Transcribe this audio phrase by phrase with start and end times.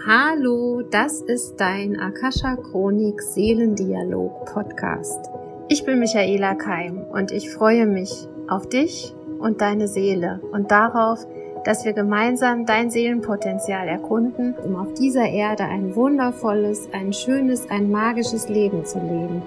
[0.00, 5.30] Hallo, das ist dein Akasha Chronik Seelendialog Podcast.
[5.68, 8.10] Ich bin Michaela Keim und ich freue mich
[8.48, 11.24] auf dich und deine Seele und darauf,
[11.64, 17.88] dass wir gemeinsam dein Seelenpotenzial erkunden, um auf dieser Erde ein wundervolles, ein schönes, ein
[17.90, 19.42] magisches Leben zu leben.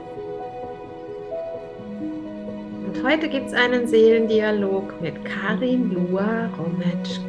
[2.88, 7.20] Und heute gibt es einen Seelendialog mit Karin Lua Rometsch.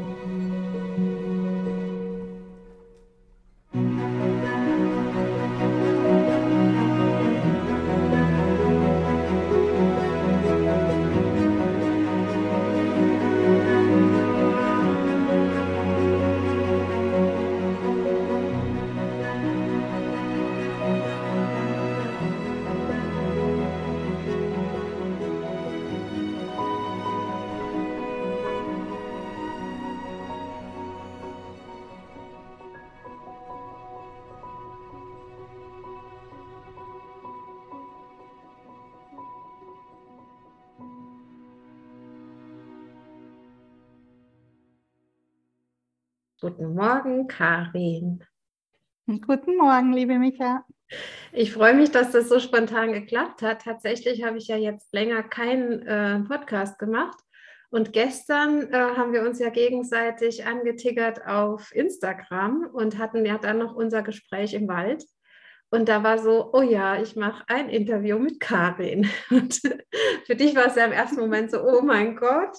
[46.57, 48.25] Guten Morgen, Karin.
[49.07, 50.65] Guten Morgen, liebe Micha.
[51.31, 53.61] Ich freue mich, dass das so spontan geklappt hat.
[53.61, 57.19] Tatsächlich habe ich ja jetzt länger keinen äh, Podcast gemacht.
[57.69, 63.59] Und gestern äh, haben wir uns ja gegenseitig angetiggert auf Instagram und hatten ja dann
[63.59, 65.05] noch unser Gespräch im Wald.
[65.69, 69.11] Und da war so, oh ja, ich mache ein Interview mit Karin.
[69.31, 69.61] Und
[70.25, 72.57] für dich war es ja im ersten Moment so, oh mein Gott.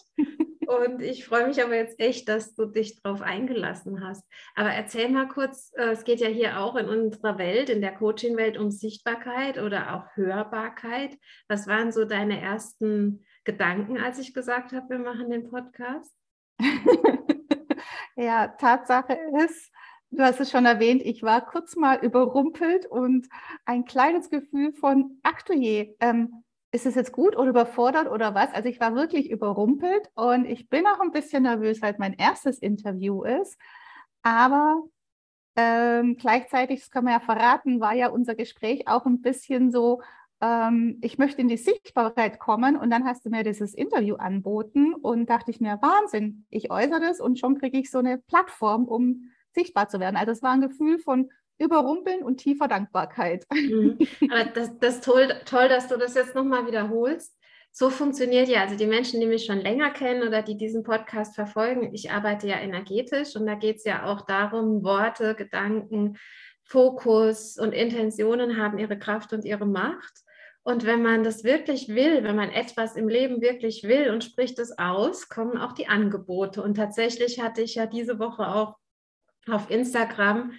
[0.68, 4.26] Und ich freue mich aber jetzt echt, dass du dich darauf eingelassen hast.
[4.54, 7.96] Aber erzähl mal kurz, äh, es geht ja hier auch in unserer Welt, in der
[7.96, 11.18] Coaching-Welt um Sichtbarkeit oder auch Hörbarkeit.
[11.48, 16.14] Was waren so deine ersten Gedanken, als ich gesagt habe, wir machen den Podcast?
[18.18, 19.72] ja, Tatsache ist,
[20.10, 23.30] du hast es schon erwähnt, ich war kurz mal überrumpelt und
[23.64, 28.36] ein kleines Gefühl von, ach du je, ähm, ist es jetzt gut oder überfordert oder
[28.36, 28.54] was?
[28.54, 32.60] Also ich war wirklich überrumpelt und ich bin auch ein bisschen nervös, weil mein erstes
[32.60, 33.58] Interview ist.
[34.22, 34.84] Aber
[35.56, 40.02] ähm, gleichzeitig, das kann man ja verraten, war ja unser Gespräch auch ein bisschen so,
[40.42, 44.94] ähm, ich möchte in die Sichtbarkeit kommen und dann hast du mir dieses Interview anboten
[44.94, 48.86] und dachte ich mir, Wahnsinn, ich äußere das und schon kriege ich so eine Plattform,
[48.86, 50.16] um sichtbar zu werden.
[50.16, 51.30] Also es war ein Gefühl von
[51.60, 53.46] Überrumpeln und tiefer Dankbarkeit.
[53.52, 53.98] Mhm.
[54.32, 57.36] Aber das, das ist toll, toll, dass du das jetzt nochmal wiederholst.
[57.72, 61.36] So funktioniert ja, also die Menschen, die mich schon länger kennen oder die diesen Podcast
[61.36, 66.18] verfolgen, ich arbeite ja energetisch und da geht es ja auch darum, Worte, Gedanken,
[66.64, 70.24] Fokus und Intentionen haben ihre Kraft und ihre Macht.
[70.64, 74.60] Und wenn man das wirklich will, wenn man etwas im Leben wirklich will und spricht
[74.60, 76.62] es aus, kommen auch die Angebote.
[76.62, 78.76] Und tatsächlich hatte ich ja diese Woche auch
[79.48, 80.52] auf Instagram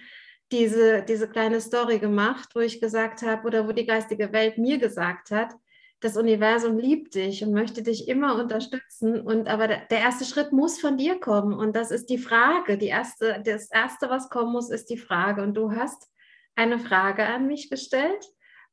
[0.51, 4.77] diese, diese kleine Story gemacht, wo ich gesagt habe, oder wo die geistige Welt mir
[4.77, 5.53] gesagt hat,
[6.01, 9.19] das Universum liebt dich und möchte dich immer unterstützen.
[9.19, 11.53] Und aber der, erste Schritt muss von dir kommen.
[11.53, 12.77] Und das ist die Frage.
[12.77, 15.43] Die erste, das erste, was kommen muss, ist die Frage.
[15.43, 16.09] Und du hast
[16.55, 18.25] eine Frage an mich gestellt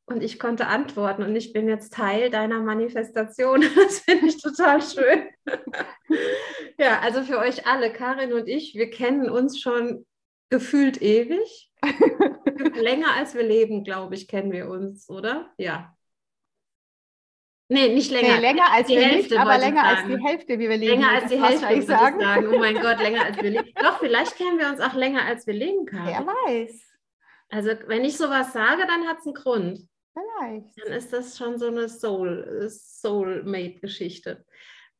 [0.04, 1.24] und ich konnte antworten.
[1.24, 3.64] Und ich bin jetzt Teil deiner Manifestation.
[3.74, 5.26] Das finde ich total schön.
[6.78, 10.06] ja, also für euch alle, Karin und ich, wir kennen uns schon
[10.50, 11.72] gefühlt ewig.
[12.74, 15.52] länger als wir leben, glaube ich, kennen wir uns, oder?
[15.58, 15.96] Ja.
[17.68, 18.36] Nee, nicht länger.
[18.36, 21.00] Nee, länger als die Hälfte, nicht, aber länger als die Hälfte, wie wir leben.
[21.00, 22.20] Länger als die Hälfte, würde ich sagen.
[22.20, 22.46] sagen.
[22.46, 23.72] Oh mein Gott, länger als wir leben.
[23.82, 26.06] Doch, vielleicht kennen wir uns auch länger, als wir leben können.
[26.06, 26.80] Wer weiß.
[27.48, 29.88] Also, wenn ich sowas sage, dann hat es einen Grund.
[30.12, 30.78] Vielleicht.
[30.80, 34.44] Dann ist das schon so eine Soul, Soulmate-Geschichte.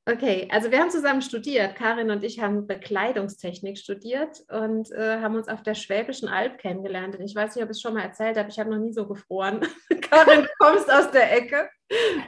[0.08, 1.74] Okay, also wir haben zusammen studiert.
[1.74, 7.16] Karin und ich haben Bekleidungstechnik studiert und äh, haben uns auf der Schwäbischen Alb kennengelernt.
[7.16, 8.92] Und ich weiß nicht, ob ich es schon mal erzählt habe, ich habe noch nie
[8.92, 9.66] so gefroren.
[10.02, 11.68] Karin, du kommst aus der Ecke.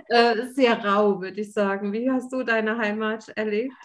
[0.08, 1.92] Äh, sehr rau, würde ich sagen.
[1.92, 3.76] Wie hast du deine Heimat erlebt?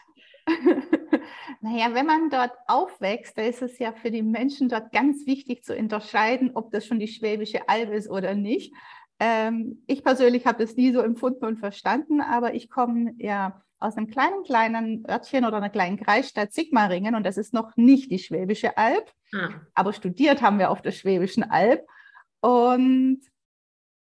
[1.61, 5.63] naja, wenn man dort aufwächst, da ist es ja für die Menschen dort ganz wichtig
[5.63, 8.73] zu unterscheiden, ob das schon die Schwäbische Alb ist oder nicht.
[9.19, 13.97] Ähm, ich persönlich habe es nie so empfunden und verstanden, aber ich komme ja aus
[13.97, 18.19] einem kleinen, kleinen Örtchen oder einer kleinen Kreisstadt Sigmaringen und das ist noch nicht die
[18.19, 19.49] Schwäbische Alb, ah.
[19.73, 21.85] aber studiert haben wir auf der Schwäbischen Alb
[22.41, 23.19] und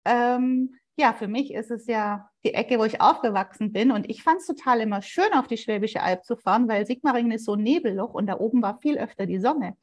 [0.05, 4.23] ähm, ja, für mich ist es ja die Ecke, wo ich aufgewachsen bin und ich
[4.23, 7.55] fand es total immer schön, auf die Schwäbische Alb zu fahren, weil Sigmaringen ist so
[7.55, 9.75] ein Nebelloch und da oben war viel öfter die Sonne.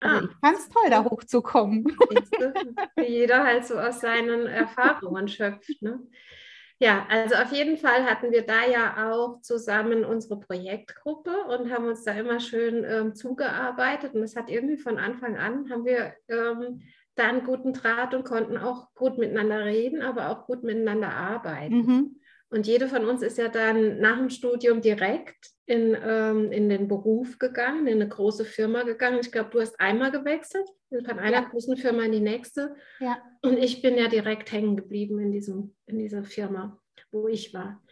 [0.00, 0.28] Also ah.
[0.30, 1.84] ich fand es toll, da hochzukommen.
[2.96, 5.82] Wie jeder halt so aus seinen Erfahrungen schöpft.
[5.82, 6.00] Ne?
[6.80, 11.86] Ja, also auf jeden Fall hatten wir da ja auch zusammen unsere Projektgruppe und haben
[11.86, 14.14] uns da immer schön ähm, zugearbeitet.
[14.14, 16.82] Und es hat irgendwie von Anfang an, haben wir ähm,
[17.16, 21.74] da einen guten Draht und konnten auch gut miteinander reden, aber auch gut miteinander arbeiten.
[21.74, 22.20] Mhm.
[22.50, 26.88] Und jede von uns ist ja dann nach dem Studium direkt in, ähm, in den
[26.88, 29.18] Beruf gegangen, in eine große Firma gegangen.
[29.20, 31.48] Ich glaube, du hast einmal gewechselt, von einer ja.
[31.48, 32.74] großen Firma in die nächste.
[33.00, 33.22] Ja.
[33.42, 36.80] Und ich bin ja direkt hängen geblieben in, diesem, in dieser Firma,
[37.10, 37.82] wo ich war.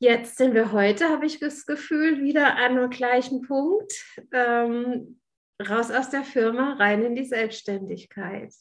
[0.00, 3.92] Jetzt sind wir heute, habe ich das Gefühl, wieder an dem gleichen Punkt.
[4.32, 5.20] Ähm,
[5.62, 8.52] raus aus der Firma, rein in die Selbstständigkeit.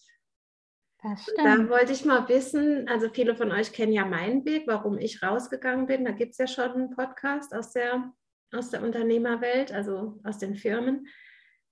[1.03, 5.21] Da wollte ich mal wissen, also viele von euch kennen ja meinen Weg, warum ich
[5.21, 6.05] rausgegangen bin.
[6.05, 8.13] Da gibt es ja schon einen Podcast aus der,
[8.53, 11.07] aus der Unternehmerwelt, also aus den Firmen.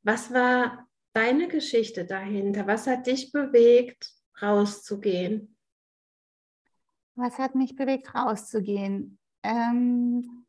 [0.04, 2.68] Was war deine Geschichte dahinter?
[2.68, 4.12] Was hat dich bewegt,
[4.42, 5.56] rauszugehen?
[7.16, 9.18] Was hat mich bewegt, rauszugehen?
[9.44, 10.46] Ähm,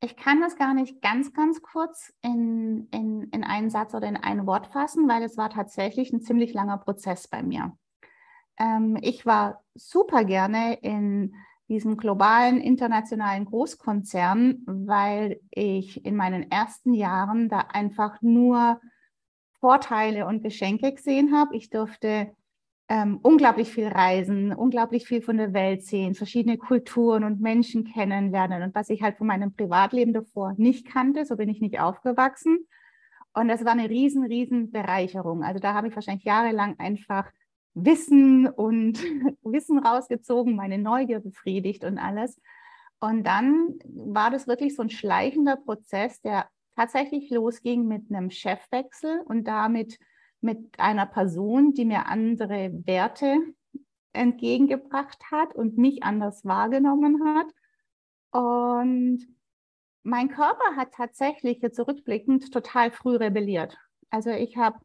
[0.00, 4.16] ich kann das gar nicht ganz, ganz kurz in, in, in einen Satz oder in
[4.16, 7.76] ein Wort fassen, weil es war tatsächlich ein ziemlich langer Prozess bei mir.
[8.58, 11.34] Ähm, ich war super gerne in
[11.68, 18.80] diesem globalen internationalen Großkonzern, weil ich in meinen ersten Jahren da einfach nur
[19.60, 21.54] Vorteile und Geschenke gesehen habe.
[21.56, 22.34] Ich durfte
[22.90, 28.64] ähm, unglaublich viel reisen, unglaublich viel von der Welt sehen, verschiedene Kulturen und Menschen kennenlernen.
[28.64, 32.66] Und was ich halt von meinem Privatleben davor nicht kannte, so bin ich nicht aufgewachsen.
[33.32, 35.44] Und das war eine riesen, riesen Bereicherung.
[35.44, 37.30] Also da habe ich wahrscheinlich jahrelang einfach
[37.74, 39.00] Wissen und
[39.44, 42.40] Wissen rausgezogen, meine Neugier befriedigt und alles.
[42.98, 49.20] Und dann war das wirklich so ein schleichender Prozess, der tatsächlich losging mit einem Chefwechsel
[49.26, 49.96] und damit
[50.40, 53.38] mit einer Person, die mir andere Werte
[54.12, 57.46] entgegengebracht hat und mich anders wahrgenommen hat.
[58.32, 59.26] Und
[60.02, 63.76] mein Körper hat tatsächlich jetzt zurückblickend total früh rebelliert.
[64.10, 64.78] Also ich habe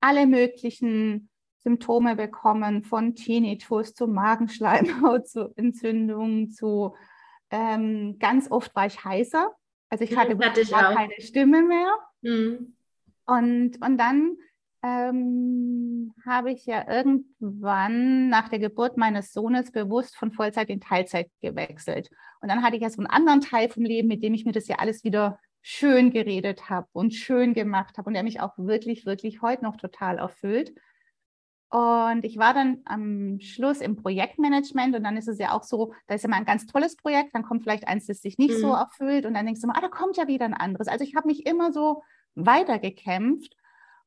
[0.00, 1.28] alle möglichen
[1.58, 6.94] Symptome bekommen, von Tinnitus zu Magenschleimhaut, zu Entzündungen, zu
[7.50, 9.54] ähm, ganz oft war ich heißer.
[9.90, 11.94] Also ich hatte, hatte ich keine Stimme mehr.
[12.22, 12.76] Mhm.
[13.26, 14.36] Und, und dann
[14.82, 21.30] ähm, habe ich ja irgendwann nach der Geburt meines Sohnes bewusst von Vollzeit in Teilzeit
[21.40, 22.10] gewechselt.
[22.40, 24.52] Und dann hatte ich ja so einen anderen Teil vom Leben, mit dem ich mir
[24.52, 28.58] das ja alles wieder schön geredet habe und schön gemacht habe und der mich auch
[28.58, 30.72] wirklich, wirklich heute noch total erfüllt.
[31.70, 35.94] Und ich war dann am Schluss im Projektmanagement und dann ist es ja auch so,
[36.08, 38.60] da ist mal ein ganz tolles Projekt, dann kommt vielleicht eins, das sich nicht mhm.
[38.60, 40.88] so erfüllt und dann denkst du mal, ah, da kommt ja wieder ein anderes.
[40.88, 42.02] Also ich habe mich immer so
[42.34, 43.56] weitergekämpft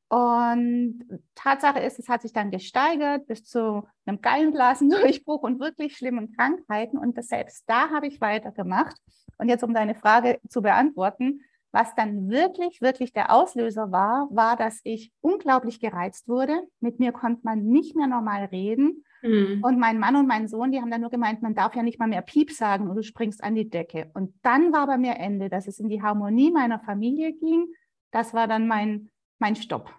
[0.07, 1.04] und
[1.34, 6.98] Tatsache ist, es hat sich dann gesteigert bis zu einem Gallenblasendurchbruch und wirklich schlimmen Krankheiten.
[6.98, 8.96] Und das, selbst da habe ich weitergemacht.
[9.38, 11.42] Und jetzt, um deine Frage zu beantworten,
[11.72, 16.54] was dann wirklich, wirklich der Auslöser war, war, dass ich unglaublich gereizt wurde.
[16.80, 19.04] Mit mir konnte man nicht mehr normal reden.
[19.24, 19.62] Mhm.
[19.62, 22.00] Und mein Mann und mein Sohn, die haben dann nur gemeint, man darf ja nicht
[22.00, 24.10] mal mehr Piep sagen und du springst an die Decke.
[24.13, 27.66] Und dann war bei mir Ende, dass es in die Harmonie meiner Familie ging.
[28.12, 29.10] Das war dann mein
[29.40, 29.94] mein Stopp.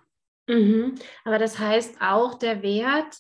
[0.49, 0.95] Mhm.
[1.25, 3.17] Aber das heißt auch der Wert,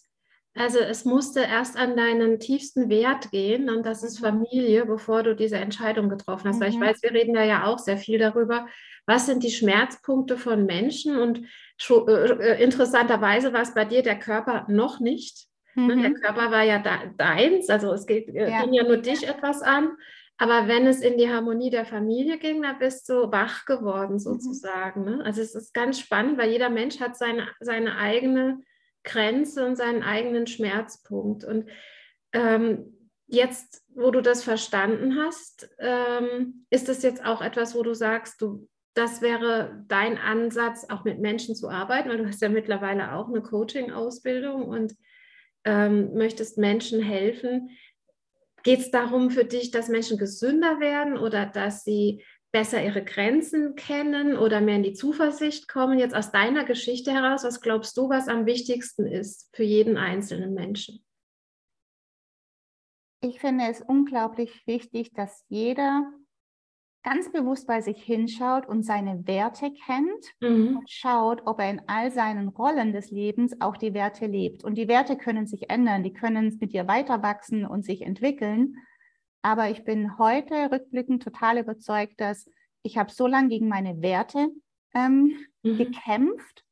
[0.54, 5.36] also es musste erst an deinen tiefsten Wert gehen und das ist Familie, bevor du
[5.36, 6.56] diese Entscheidung getroffen hast.
[6.56, 6.60] Mhm.
[6.60, 6.84] Weil ich mhm.
[6.84, 8.66] weiß, wir reden da ja auch sehr viel darüber,
[9.04, 11.42] was sind die Schmerzpunkte von Menschen und
[11.88, 15.46] äh, äh, interessanterweise war es bei dir der Körper noch nicht.
[15.74, 16.02] Mhm.
[16.02, 18.62] Der Körper war ja da, deins, also es geht, äh, ja.
[18.62, 19.90] ging ja nur dich etwas an.
[20.38, 24.18] Aber wenn es in die Harmonie der Familie ging, dann bist du wach geworden mhm.
[24.18, 25.04] sozusagen.
[25.04, 25.24] Ne?
[25.24, 28.62] Also es ist ganz spannend, weil jeder Mensch hat seine, seine eigene
[29.02, 31.44] Grenze und seinen eigenen Schmerzpunkt.
[31.44, 31.70] Und
[32.32, 37.94] ähm, jetzt, wo du das verstanden hast, ähm, ist das jetzt auch etwas, wo du
[37.94, 42.48] sagst, du, das wäre dein Ansatz, auch mit Menschen zu arbeiten, weil du hast ja
[42.48, 44.94] mittlerweile auch eine Coaching-Ausbildung und
[45.64, 47.70] ähm, möchtest Menschen helfen,
[48.66, 53.76] Geht es darum für dich, dass Menschen gesünder werden oder dass sie besser ihre Grenzen
[53.76, 56.00] kennen oder mehr in die Zuversicht kommen?
[56.00, 60.52] Jetzt aus deiner Geschichte heraus, was glaubst du, was am wichtigsten ist für jeden einzelnen
[60.52, 61.06] Menschen?
[63.20, 66.02] Ich finde es unglaublich wichtig, dass jeder
[67.06, 70.78] ganz bewusst bei sich hinschaut und seine Werte kennt mhm.
[70.78, 74.64] und schaut, ob er in all seinen Rollen des Lebens auch die Werte lebt.
[74.64, 78.74] Und die Werte können sich ändern, die können mit dir weiter wachsen und sich entwickeln.
[79.40, 82.50] Aber ich bin heute rückblickend total überzeugt, dass
[82.82, 84.48] ich habe so lange gegen meine Werte
[84.92, 85.76] ähm, mhm.
[85.76, 86.64] gekämpft,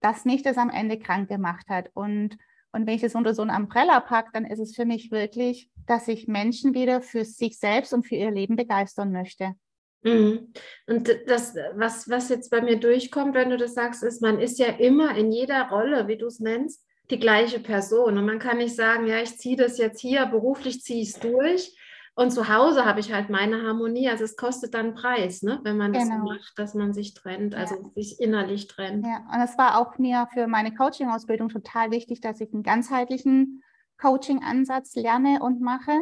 [0.00, 1.90] dass mich das am Ende krank gemacht hat.
[1.94, 2.36] Und
[2.72, 5.70] Und wenn ich es unter so ein Umbrella packe, dann ist es für mich wirklich,
[5.86, 9.54] dass ich Menschen wieder für sich selbst und für ihr Leben begeistern möchte.
[10.02, 10.52] Mhm.
[10.86, 14.58] Und das, was, was jetzt bei mir durchkommt, wenn du das sagst, ist, man ist
[14.58, 18.16] ja immer in jeder Rolle, wie du es nennst, die gleiche Person.
[18.16, 21.20] Und man kann nicht sagen, ja, ich ziehe das jetzt hier, beruflich ziehe ich es
[21.20, 21.76] durch.
[22.20, 24.10] Und zu Hause habe ich halt meine Harmonie.
[24.10, 25.58] Also es kostet dann Preis, ne?
[25.62, 26.04] wenn man genau.
[26.04, 27.90] das macht, dass man sich trennt, also ja.
[27.94, 29.06] sich innerlich trennt.
[29.06, 33.62] Ja, und es war auch mir für meine Coaching-Ausbildung total wichtig, dass ich einen ganzheitlichen
[33.96, 35.98] Coaching-Ansatz lerne und mache,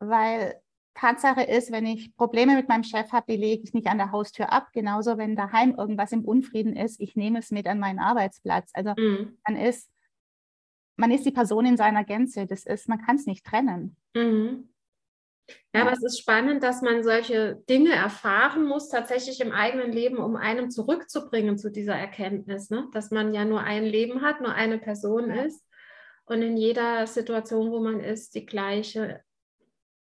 [0.00, 0.60] weil
[0.92, 4.12] Tatsache ist, wenn ich Probleme mit meinem Chef habe, die lege ich nicht an der
[4.12, 4.68] Haustür ab.
[4.74, 8.70] Genauso, wenn daheim irgendwas im Unfrieden ist, ich nehme es mit an meinen Arbeitsplatz.
[8.74, 9.38] Also mhm.
[9.48, 9.90] man ist,
[10.96, 12.44] man ist die Person in seiner Gänze.
[12.44, 13.96] Das ist, man kann es nicht trennen.
[14.14, 14.68] Mhm.
[15.74, 20.18] Ja, aber es ist spannend, dass man solche Dinge erfahren muss, tatsächlich im eigenen Leben,
[20.18, 22.88] um einem zurückzubringen zu dieser Erkenntnis, ne?
[22.92, 25.42] dass man ja nur ein Leben hat, nur eine Person ja.
[25.42, 25.66] ist
[26.26, 29.22] und in jeder Situation, wo man ist, die gleiche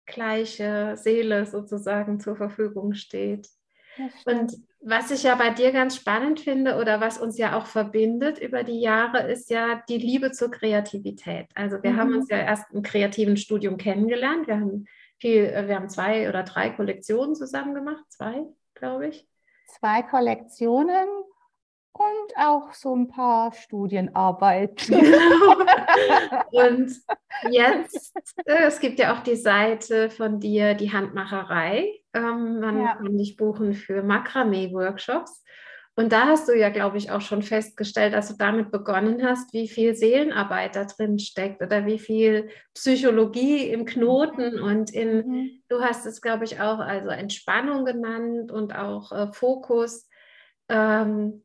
[0.05, 3.49] gleiche Seele sozusagen zur Verfügung steht.
[4.25, 8.39] Und was ich ja bei dir ganz spannend finde oder was uns ja auch verbindet
[8.39, 11.47] über die Jahre, ist ja die Liebe zur Kreativität.
[11.55, 11.97] Also wir mhm.
[11.97, 14.47] haben uns ja erst im kreativen Studium kennengelernt.
[14.47, 14.85] Wir haben
[15.19, 19.27] viel, äh, wir haben zwei oder drei Kollektionen zusammen gemacht, zwei, glaube ich.
[19.79, 21.07] Zwei Kollektionen
[21.97, 24.95] und auch so ein paar Studienarbeiten.
[26.51, 26.91] und
[27.49, 28.13] jetzt,
[28.45, 32.01] äh, es gibt ja auch die Seite von dir, die Handmacherei.
[32.13, 32.95] Ähm, man ja.
[32.95, 35.43] kann dich buchen für Makramee-Workshops.
[35.97, 39.53] Und da hast du ja, glaube ich, auch schon festgestellt, als du damit begonnen hast,
[39.53, 45.63] wie viel Seelenarbeit da drin steckt oder wie viel Psychologie im Knoten und in, mhm.
[45.69, 50.09] du hast es, glaube ich, auch also Entspannung genannt und auch äh, Fokus.
[50.67, 51.44] Ähm,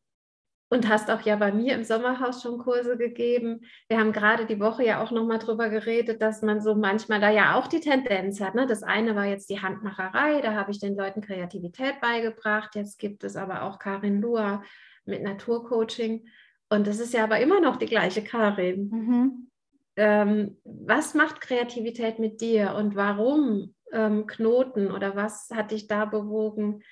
[0.71, 3.63] und hast auch ja bei mir im Sommerhaus schon Kurse gegeben.
[3.89, 7.29] Wir haben gerade die Woche ja auch nochmal drüber geredet, dass man so manchmal da
[7.29, 8.55] ja auch die Tendenz hat.
[8.55, 8.67] Ne?
[8.67, 12.77] Das eine war jetzt die Handmacherei, da habe ich den Leuten Kreativität beigebracht.
[12.77, 14.63] Jetzt gibt es aber auch Karin Lua
[15.05, 16.29] mit Naturcoaching.
[16.69, 18.91] Und das ist ja aber immer noch die gleiche Karin.
[18.91, 19.51] Mhm.
[19.97, 26.05] Ähm, was macht Kreativität mit dir und warum ähm, Knoten oder was hat dich da
[26.05, 26.85] bewogen,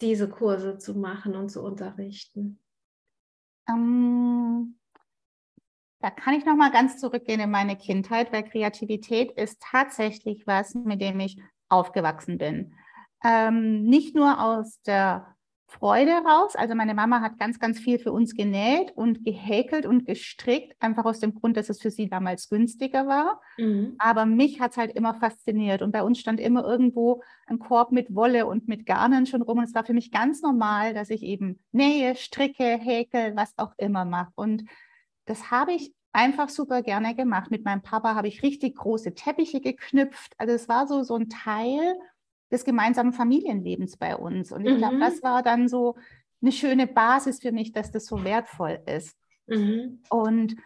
[0.00, 2.58] diese Kurse zu machen und zu unterrichten?
[3.70, 4.76] Ähm,
[6.00, 10.74] da kann ich noch mal ganz zurückgehen in meine Kindheit, weil Kreativität ist tatsächlich was,
[10.74, 12.74] mit dem ich aufgewachsen bin.
[13.22, 15.36] Ähm, nicht nur aus der
[15.70, 16.56] Freude raus.
[16.56, 21.04] Also meine Mama hat ganz, ganz viel für uns genäht und gehäkelt und gestrickt, einfach
[21.04, 23.40] aus dem Grund, dass es für sie damals günstiger war.
[23.56, 23.94] Mhm.
[23.98, 27.92] Aber mich hat es halt immer fasziniert und bei uns stand immer irgendwo ein Korb
[27.92, 31.08] mit Wolle und mit Garnen schon rum und es war für mich ganz normal, dass
[31.10, 34.32] ich eben nähe, stricke, häkel, was auch immer mache.
[34.34, 34.64] Und
[35.26, 37.50] das habe ich einfach super gerne gemacht.
[37.50, 40.34] Mit meinem Papa habe ich richtig große Teppiche geknüpft.
[40.38, 41.94] Also es war so, so ein Teil
[42.50, 44.52] des gemeinsamen Familienlebens bei uns.
[44.52, 44.78] Und ich mhm.
[44.78, 45.96] glaube, das war dann so
[46.42, 49.16] eine schöne Basis für mich, dass das so wertvoll ist.
[49.46, 50.02] Mhm.
[50.08, 50.56] Und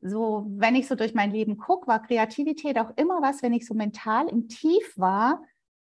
[0.00, 3.66] so, wenn ich so durch mein Leben gucke, war Kreativität auch immer was, wenn ich
[3.66, 5.42] so mental im Tief war,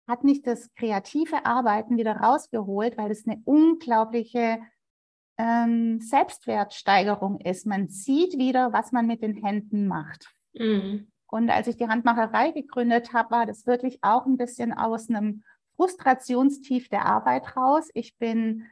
[0.06, 4.58] hat mich das kreative Arbeiten wieder rausgeholt, weil es eine unglaubliche
[5.38, 7.66] ähm, Selbstwertsteigerung ist.
[7.66, 10.28] Man sieht wieder, was man mit den Händen macht.
[10.54, 11.12] Mhm.
[11.32, 15.42] Und als ich die Handmacherei gegründet habe, war das wirklich auch ein bisschen aus einem
[15.76, 17.88] Frustrationstief der Arbeit raus.
[17.94, 18.66] Ich bin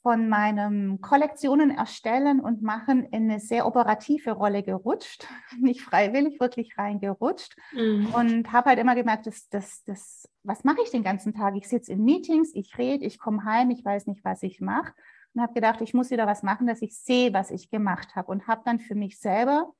[0.00, 5.26] von meinem Kollektionen erstellen und machen in eine sehr operative Rolle gerutscht,
[5.60, 8.14] nicht freiwillig, wirklich reingerutscht mhm.
[8.14, 11.54] und habe halt immer gemerkt, dass, dass, dass, was mache ich den ganzen Tag?
[11.54, 14.94] Ich sitze in Meetings, ich rede, ich komme heim, ich weiß nicht, was ich mache
[15.34, 18.32] und habe gedacht, ich muss wieder was machen, dass ich sehe, was ich gemacht habe
[18.32, 19.74] und habe dann für mich selber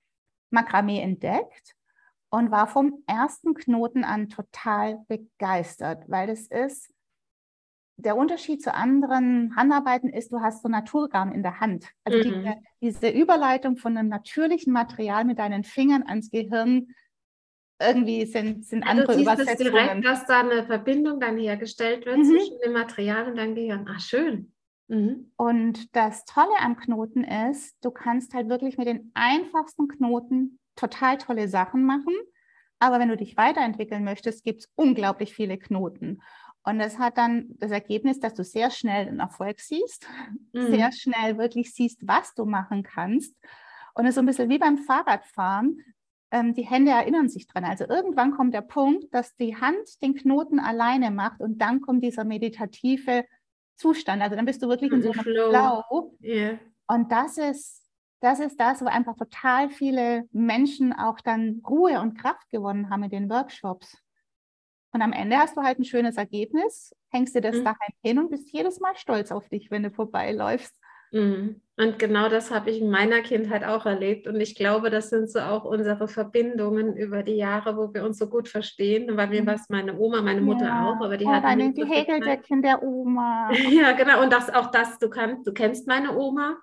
[0.51, 1.78] Makramee entdeckt
[2.31, 6.93] und war vom ersten Knoten an total begeistert, weil das ist,
[7.97, 11.87] der Unterschied zu anderen Handarbeiten ist, du hast so Naturgarn in der Hand.
[12.05, 12.45] Also mhm.
[12.45, 16.95] die, diese Überleitung von einem natürlichen Material mit deinen Fingern ans Gehirn,
[17.81, 19.73] irgendwie sind, sind also andere siehst Übersetzungen.
[19.73, 22.25] direkt, dass da eine Verbindung dann hergestellt wird mhm.
[22.25, 23.87] zwischen dem Material und deinem Gehirn.
[23.89, 24.53] Ach, schön.
[24.89, 25.33] Mhm.
[25.37, 31.19] Und das Tolle am Knoten ist, du kannst halt wirklich mit den einfachsten Knoten total
[31.19, 32.15] tolle Sachen machen.
[32.79, 36.23] Aber wenn du dich weiterentwickeln möchtest, gibt es unglaublich viele Knoten.
[36.65, 40.07] Und das hat dann das Ergebnis, dass du sehr schnell den Erfolg siehst,
[40.53, 40.67] mhm.
[40.69, 43.35] sehr schnell wirklich siehst, was du machen kannst.
[43.95, 45.83] Und es ist so ein bisschen wie beim Fahrradfahren.
[46.31, 47.65] Ähm, die Hände erinnern sich dran.
[47.65, 52.05] Also irgendwann kommt der Punkt, dass die Hand den Knoten alleine macht und dann kommt
[52.05, 53.25] dieser meditative
[53.77, 54.23] Zustand.
[54.23, 55.51] Also dann bist du wirklich in so einem Flow.
[55.51, 56.17] Flow.
[56.23, 56.59] Yeah.
[56.87, 57.78] Und das ist
[58.21, 63.05] das ist das, wo einfach total viele Menschen auch dann Ruhe und Kraft gewonnen haben
[63.05, 63.99] in den Workshops.
[64.93, 67.65] Und am Ende hast du halt ein schönes Ergebnis, hängst dir das mhm.
[67.65, 70.75] daheim hin und bist jedes Mal stolz auf dich, wenn du vorbeiläufst.
[71.13, 71.61] Mhm.
[71.77, 74.27] Und genau das habe ich in meiner Kindheit auch erlebt.
[74.27, 78.19] Und ich glaube, das sind so auch unsere Verbindungen über die Jahre, wo wir uns
[78.19, 79.15] so gut verstehen.
[79.15, 79.47] Bei mir mhm.
[79.47, 80.91] war es meine Oma, meine Mutter ja.
[80.91, 83.53] auch, aber die oh, hat deine, die Häkeldeckchen der Oma.
[83.71, 84.23] ja, genau.
[84.23, 86.57] Und das auch das, du kannst, du kennst meine Oma.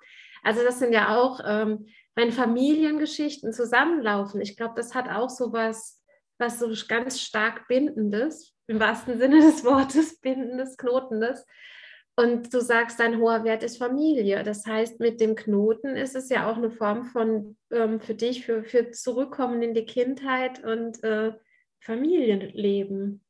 [0.46, 4.40] Also das sind ja auch, ähm, wenn Familiengeschichten zusammenlaufen.
[4.42, 6.00] Ich glaube, das hat auch so was,
[6.38, 11.46] was so ganz stark bindendes, im wahrsten Sinne des Wortes, bindendes, knotendes.
[12.16, 14.44] Und du sagst, dein hoher Wert ist Familie.
[14.44, 18.46] Das heißt, mit dem Knoten ist es ja auch eine Form von ähm, für dich,
[18.46, 21.34] für, für Zurückkommen in die Kindheit und äh,
[21.80, 23.25] Familienleben.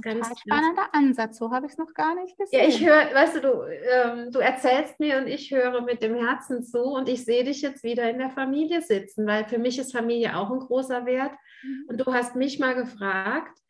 [0.00, 2.60] Ganz, ganz spannender Ansatz, so habe ich es noch gar nicht gesehen.
[2.60, 6.14] Ja, ich höre, weißt du, du, ähm, du erzählst mir und ich höre mit dem
[6.14, 9.78] Herzen zu und ich sehe dich jetzt wieder in der Familie sitzen, weil für mich
[9.78, 11.32] ist Familie auch ein großer Wert.
[11.62, 11.84] Mhm.
[11.88, 13.60] Und du hast mich mal gefragt,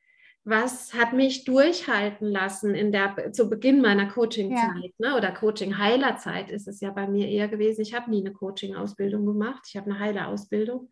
[0.45, 5.11] was hat mich durchhalten lassen in der, zu Beginn meiner Coaching-Zeit ja.
[5.11, 7.83] ne, oder Coaching-Heilerzeit ist es ja bei mir eher gewesen.
[7.83, 10.89] Ich habe nie eine Coaching-Ausbildung gemacht, ich habe eine Heiler-Ausbildung.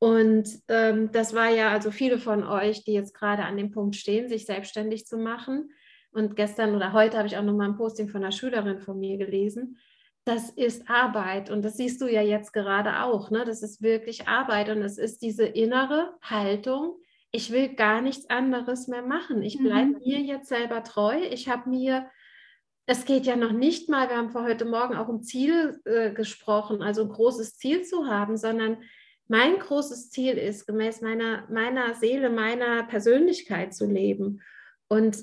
[0.00, 3.96] Und ähm, das war ja also viele von euch, die jetzt gerade an dem Punkt
[3.96, 5.70] stehen, sich selbstständig zu machen.
[6.10, 8.98] Und gestern oder heute habe ich auch noch mal ein Posting von einer Schülerin von
[8.98, 9.76] mir gelesen.
[10.24, 13.30] Das ist Arbeit und das siehst du ja jetzt gerade auch.
[13.30, 13.44] Ne?
[13.44, 16.96] Das ist wirklich Arbeit und es ist diese innere Haltung,
[17.30, 19.42] ich will gar nichts anderes mehr machen.
[19.42, 19.98] Ich bleibe mhm.
[19.98, 21.16] mir jetzt selber treu.
[21.30, 22.08] Ich habe mir,
[22.86, 26.10] es geht ja noch nicht mal, wir haben vor heute Morgen auch um Ziel äh,
[26.12, 28.78] gesprochen, also ein großes Ziel zu haben, sondern
[29.30, 34.42] mein großes Ziel ist, gemäß meiner, meiner Seele, meiner Persönlichkeit zu leben.
[34.88, 35.18] Und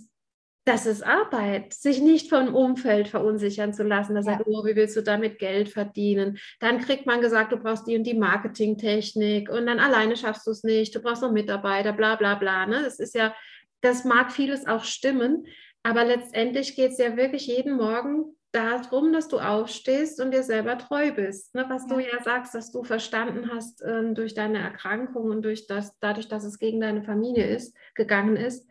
[0.64, 4.16] das ist Arbeit, sich nicht vom Umfeld verunsichern zu lassen.
[4.16, 4.24] Da ja.
[4.24, 6.38] sagt, oh, wie willst du damit Geld verdienen?
[6.62, 10.52] Dann kriegt man gesagt, du brauchst die und die Marketingtechnik und dann alleine schaffst du
[10.52, 12.66] es nicht, du brauchst noch Mitarbeiter, bla bla bla.
[12.66, 12.84] Ne?
[12.84, 13.36] Das ist ja,
[13.82, 15.48] das mag vieles auch stimmen,
[15.84, 20.78] aber letztendlich geht es ja wirklich jeden Morgen darum, dass du aufstehst und dir selber
[20.78, 21.56] treu bist.
[21.56, 21.66] Ne?
[21.70, 21.96] Was ja.
[21.96, 26.28] du ja sagst, dass du verstanden hast ähm, durch deine Erkrankung und durch das, dadurch,
[26.28, 28.68] dass es gegen deine Familie ist, gegangen ist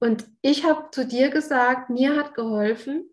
[0.00, 3.08] und ich habe zu dir gesagt, mir hat geholfen,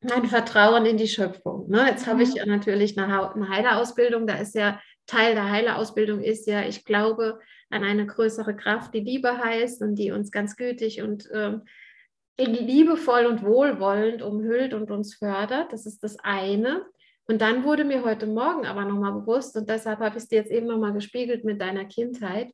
[0.00, 1.68] mein Vertrauen in die Schöpfung.
[1.70, 1.86] Ne?
[1.88, 2.36] Jetzt habe ich mhm.
[2.36, 7.38] ja natürlich eine, eine Heilerausbildung, da ist ja Teil der Heilerausbildung ist ja, ich glaube
[7.68, 11.62] an eine größere Kraft, die Liebe heißt und die uns ganz gütig und ähm,
[12.38, 15.72] liebevoll und wohlwollend umhüllt und uns fördert.
[15.72, 16.84] Das ist das eine.
[17.26, 20.36] Und dann wurde mir heute Morgen aber nochmal bewusst, und deshalb habe ich es dir
[20.36, 22.50] jetzt eben nochmal gespiegelt mit deiner Kindheit,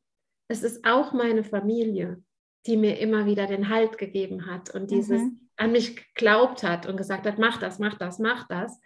[0.47, 2.21] es ist auch meine Familie
[2.65, 5.39] die mir immer wieder den Halt gegeben hat und dieses mhm.
[5.57, 8.79] an mich geglaubt hat und gesagt hat, mach das, mach das, mach das.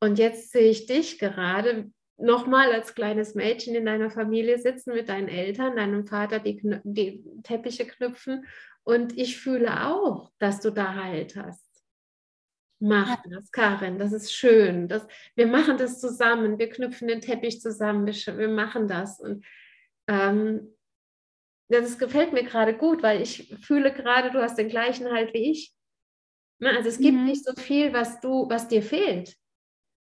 [0.00, 5.08] Und jetzt sehe ich dich gerade nochmal als kleines Mädchen in deiner Familie sitzen mit
[5.08, 8.46] deinen Eltern, deinem Vater die, die Teppiche knüpfen
[8.88, 11.84] und ich fühle auch, dass du da Halt hast.
[12.80, 14.88] Mach das, Karin, das ist schön.
[14.88, 19.20] Das, wir machen das zusammen, wir knüpfen den Teppich zusammen, wir, wir machen das.
[19.20, 19.44] Und
[20.08, 20.74] ähm,
[21.68, 25.50] das gefällt mir gerade gut, weil ich fühle gerade, du hast den gleichen Halt wie
[25.50, 25.74] ich.
[26.58, 27.26] Ne, also es gibt mhm.
[27.26, 29.36] nicht so viel, was du, was dir fehlt.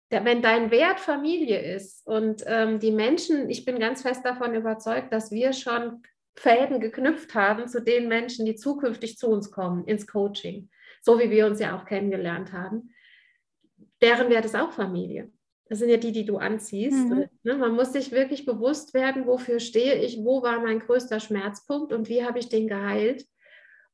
[0.08, 5.12] Wenn dein Wert Familie ist und ähm, die Menschen, ich bin ganz fest davon überzeugt,
[5.12, 6.02] dass wir schon
[6.36, 10.70] Fäden geknüpft haben zu den Menschen, die zukünftig zu uns kommen, ins Coaching,
[11.02, 12.94] so wie wir uns ja auch kennengelernt haben.
[14.02, 15.30] Deren Wert ist auch Familie.
[15.70, 17.08] Das sind ja die, die du anziehst.
[17.08, 17.26] Mhm.
[17.44, 21.92] Ne, man muss sich wirklich bewusst werden, wofür stehe ich, wo war mein größter Schmerzpunkt
[21.92, 23.24] und wie habe ich den geheilt.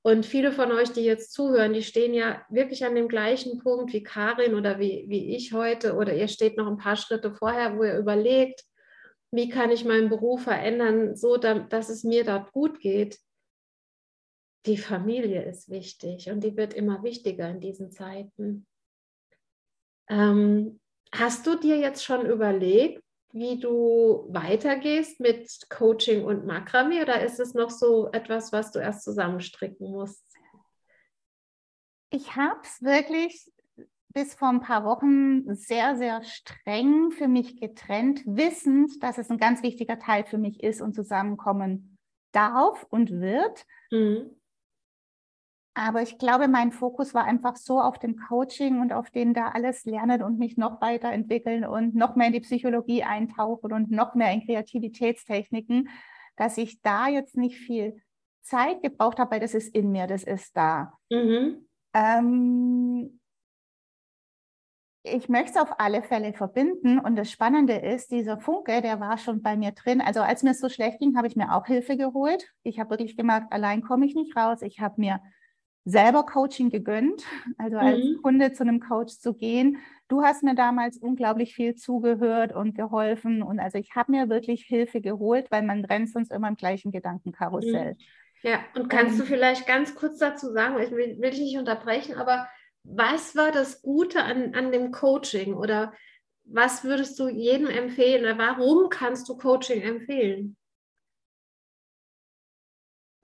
[0.01, 3.93] Und viele von euch, die jetzt zuhören, die stehen ja wirklich an dem gleichen Punkt
[3.93, 5.97] wie Karin oder wie, wie ich heute.
[5.97, 8.63] Oder ihr steht noch ein paar Schritte vorher, wo ihr überlegt,
[9.37, 13.21] wie kann ich meinen Beruf verändern, so dass es mir dort gut geht.
[14.67, 18.67] Die Familie ist wichtig und die wird immer wichtiger in diesen Zeiten.
[20.09, 20.81] Ähm,
[21.13, 27.39] Hast du dir jetzt schon überlegt, wie du weitergehst mit Coaching und Makramee oder ist
[27.39, 30.25] es noch so etwas, was du erst zusammenstricken musst?
[32.11, 33.51] Ich habe es wirklich
[34.17, 39.37] bis vor ein paar Wochen sehr, sehr streng für mich getrennt, wissend, dass es ein
[39.37, 41.99] ganz wichtiger Teil für mich ist und zusammenkommen
[42.33, 43.67] darf und wird.
[43.91, 44.31] Mhm.
[45.75, 49.49] Aber ich glaube, mein Fokus war einfach so auf dem Coaching und auf den da
[49.49, 54.15] alles lernen und mich noch weiterentwickeln und noch mehr in die Psychologie eintauchen und noch
[54.15, 55.91] mehr in Kreativitätstechniken,
[56.37, 58.01] dass ich da jetzt nicht viel
[58.41, 60.95] Zeit gebraucht habe, weil das ist in mir, das ist da.
[61.11, 61.67] Mhm.
[61.93, 62.86] Ähm,
[65.07, 66.99] ich möchte es auf alle Fälle verbinden.
[66.99, 70.01] Und das Spannende ist, dieser Funke, der war schon bei mir drin.
[70.01, 72.53] Also als mir es so schlecht ging, habe ich mir auch Hilfe geholt.
[72.63, 74.63] Ich habe wirklich gemerkt, allein komme ich nicht raus.
[74.63, 75.21] Ich habe mir
[75.85, 77.23] selber Coaching gegönnt,
[77.59, 78.21] also als mhm.
[78.21, 79.79] Kunde zu einem Coach zu gehen.
[80.09, 83.43] Du hast mir damals unglaublich viel zugehört und geholfen.
[83.43, 86.91] Und also ich habe mir wirklich Hilfe geholt, weil man rennt sonst immer im gleichen
[86.91, 87.93] Gedankenkarussell.
[87.93, 87.99] Mhm.
[88.43, 91.59] Ja, und kannst um, du vielleicht ganz kurz dazu sagen, ich will, will dich nicht
[91.59, 92.47] unterbrechen, aber
[92.89, 95.93] was war das Gute an, an dem Coaching oder
[96.45, 100.57] was würdest du jedem empfehlen oder warum kannst du Coaching empfehlen?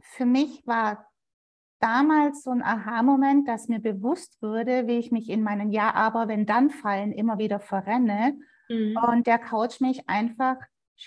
[0.00, 1.08] Für mich war
[1.78, 6.28] damals so ein Aha-Moment, dass mir bewusst wurde, wie ich mich in meinen Ja, aber
[6.28, 8.96] wenn dann Fallen immer wieder verrenne mhm.
[8.96, 10.56] und der Coach mich einfach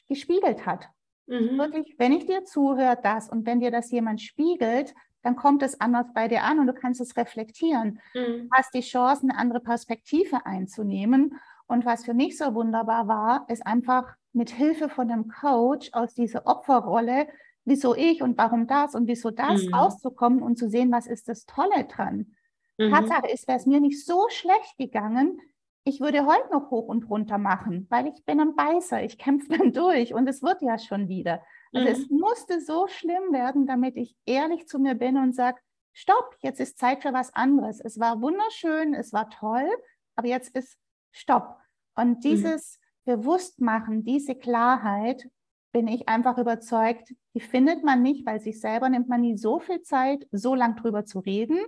[0.07, 0.89] gespiegelt hat.
[1.27, 1.57] Mhm.
[1.57, 4.93] Wirklich, wenn ich dir zuhöre, das und wenn dir das jemand spiegelt,
[5.25, 7.99] dann kommt es anders bei dir an und du kannst es reflektieren.
[8.13, 8.47] Mhm.
[8.51, 11.39] Hast die Chance, eine andere Perspektive einzunehmen.
[11.65, 16.13] Und was für mich so wunderbar war, ist einfach mit Hilfe von einem Coach aus
[16.13, 17.27] dieser Opferrolle,
[17.63, 19.73] wieso ich und warum das und wieso das mhm.
[19.73, 22.35] rauszukommen und zu sehen, was ist das Tolle dran.
[22.77, 22.91] Mhm.
[22.91, 25.39] Tatsache ist, wäre es mir nicht so schlecht gegangen,
[25.87, 29.49] ich würde heute noch hoch und runter machen, weil ich bin ein Beißer, ich kämpfe
[29.57, 31.41] dann durch und es wird ja schon wieder.
[31.75, 31.95] Also mhm.
[31.95, 35.59] es musste so schlimm werden, damit ich ehrlich zu mir bin und sage,
[35.93, 37.79] stopp, jetzt ist Zeit für was anderes.
[37.79, 39.69] Es war wunderschön, es war toll,
[40.15, 40.77] aber jetzt ist
[41.11, 41.57] Stopp.
[41.95, 42.19] Und mhm.
[42.21, 43.11] dieses mhm.
[43.11, 45.29] Bewusstmachen, diese Klarheit,
[45.71, 49.59] bin ich einfach überzeugt, die findet man nicht, weil sich selber nimmt man nie so
[49.59, 51.59] viel Zeit, so lang drüber zu reden.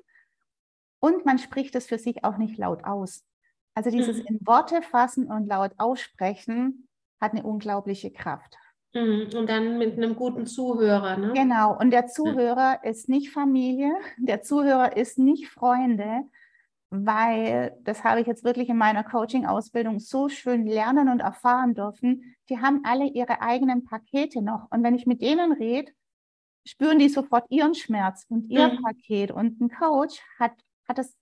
[0.99, 3.25] Und man spricht es für sich auch nicht laut aus.
[3.73, 4.27] Also dieses mhm.
[4.27, 6.87] in Worte fassen und laut aussprechen
[7.19, 8.57] hat eine unglaubliche Kraft.
[8.93, 9.29] Mhm.
[9.35, 11.17] Und dann mit einem guten Zuhörer.
[11.17, 11.33] Ne?
[11.33, 16.23] Genau, und der Zuhörer ist nicht Familie, der Zuhörer ist nicht Freunde,
[16.89, 22.35] weil das habe ich jetzt wirklich in meiner Coaching-Ausbildung so schön lernen und erfahren dürfen.
[22.49, 24.67] Die haben alle ihre eigenen Pakete noch.
[24.71, 25.91] Und wenn ich mit denen rede,
[26.65, 28.81] spüren die sofort ihren Schmerz und ihr mhm.
[28.81, 29.31] Paket.
[29.31, 30.53] Und ein Coach hat,
[30.87, 31.13] hat das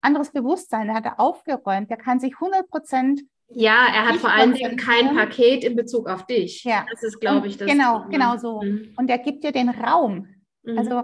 [0.00, 4.30] anderes Bewusstsein, der hat er aufgeräumt, der kann sich 100 Prozent ja, er hat vor
[4.30, 6.64] allen Dingen kein Paket in Bezug auf dich.
[6.64, 6.86] Ja.
[6.90, 7.68] Das ist, glaube ich, das.
[7.68, 8.62] Genau, genau so.
[8.62, 8.94] Mhm.
[8.96, 10.28] Und er gibt dir den Raum.
[10.62, 10.78] Mhm.
[10.78, 11.02] Also,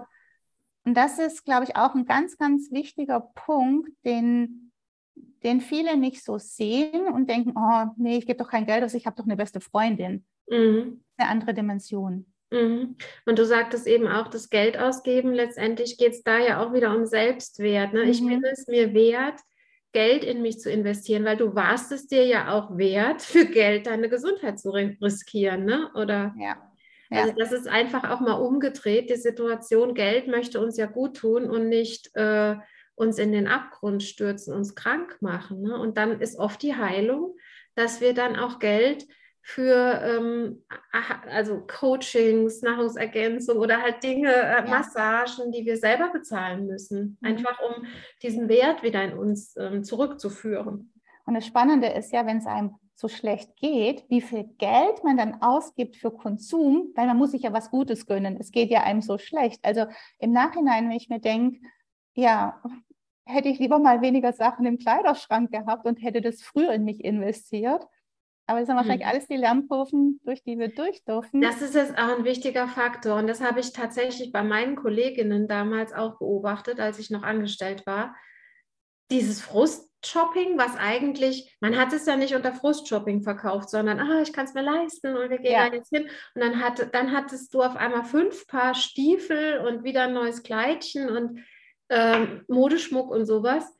[0.84, 4.70] und das ist, glaube ich, auch ein ganz, ganz wichtiger Punkt, den,
[5.42, 8.94] den viele nicht so sehen und denken, oh, nee, ich gebe doch kein Geld aus,
[8.94, 10.24] ich habe doch eine beste Freundin.
[10.48, 11.02] Mhm.
[11.16, 12.26] Eine andere Dimension.
[12.52, 12.96] Mhm.
[13.24, 16.96] Und du sagtest eben auch, das Geld ausgeben, letztendlich geht es da ja auch wieder
[16.96, 17.92] um Selbstwert.
[17.92, 18.04] Ne?
[18.04, 18.44] Ich bin mhm.
[18.44, 19.40] es mir wert,
[19.96, 23.86] Geld in mich zu investieren, weil du warst es dir ja auch wert, für Geld
[23.86, 25.90] deine Gesundheit zu riskieren, ne?
[25.94, 26.34] Oder?
[26.38, 26.70] Ja.
[27.08, 27.22] ja.
[27.22, 29.08] Also das ist einfach auch mal umgedreht.
[29.08, 32.56] Die Situation, Geld möchte uns ja gut tun und nicht äh,
[32.94, 35.62] uns in den Abgrund stürzen, uns krank machen.
[35.62, 35.78] Ne?
[35.78, 37.34] Und dann ist oft die Heilung,
[37.74, 39.06] dass wir dann auch Geld
[39.48, 40.64] für ähm,
[41.30, 44.68] also Coachings, Nahrungsergänzung oder halt Dinge, äh.
[44.68, 47.28] Massagen, die wir selber bezahlen müssen, mhm.
[47.28, 47.86] einfach um
[48.24, 50.92] diesen Wert wieder in uns ähm, zurückzuführen.
[51.26, 55.16] Und das Spannende ist ja, wenn es einem so schlecht geht, wie viel Geld man
[55.16, 58.36] dann ausgibt für Konsum, weil man muss sich ja was Gutes gönnen.
[58.40, 59.60] Es geht ja einem so schlecht.
[59.64, 59.86] Also
[60.18, 61.60] im Nachhinein, wenn ich mir denke,
[62.14, 62.60] ja,
[63.24, 67.04] hätte ich lieber mal weniger Sachen im Kleiderschrank gehabt und hätte das früher in mich
[67.04, 67.86] investiert,
[68.46, 69.12] aber das sind wahrscheinlich hm.
[69.12, 71.40] alles die Lernkurven, durch die wir durch dürfen.
[71.40, 73.16] Das ist jetzt auch ein wichtiger Faktor.
[73.16, 77.84] Und das habe ich tatsächlich bei meinen Kolleginnen damals auch beobachtet, als ich noch angestellt
[77.86, 78.14] war.
[79.10, 84.32] Dieses Frustshopping, was eigentlich, man hat es ja nicht unter Frustshopping verkauft, sondern, ah, ich
[84.32, 85.68] kann es mir leisten und wir gehen ja.
[85.68, 86.08] da jetzt hin.
[86.34, 90.44] Und dann, hat, dann hattest du auf einmal fünf Paar Stiefel und wieder ein neues
[90.44, 91.40] Kleidchen und
[91.88, 93.75] ähm, Modeschmuck und sowas.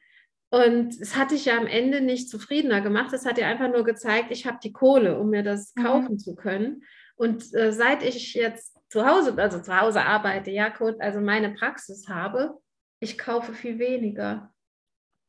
[0.50, 3.12] Und es hat dich ja am Ende nicht zufriedener gemacht.
[3.12, 5.82] Es hat dir einfach nur gezeigt, ich habe die Kohle, um mir das mhm.
[5.82, 6.18] kaufen mhm.
[6.18, 6.85] zu können.
[7.16, 12.09] Und äh, seit ich jetzt zu Hause, also zu Hause arbeite, ja, also meine Praxis
[12.09, 12.59] habe,
[13.00, 14.52] ich kaufe viel weniger.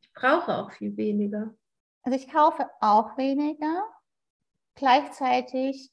[0.01, 1.56] Ich brauche auch viel weniger.
[2.03, 3.84] Also ich kaufe auch weniger.
[4.75, 5.91] Gleichzeitig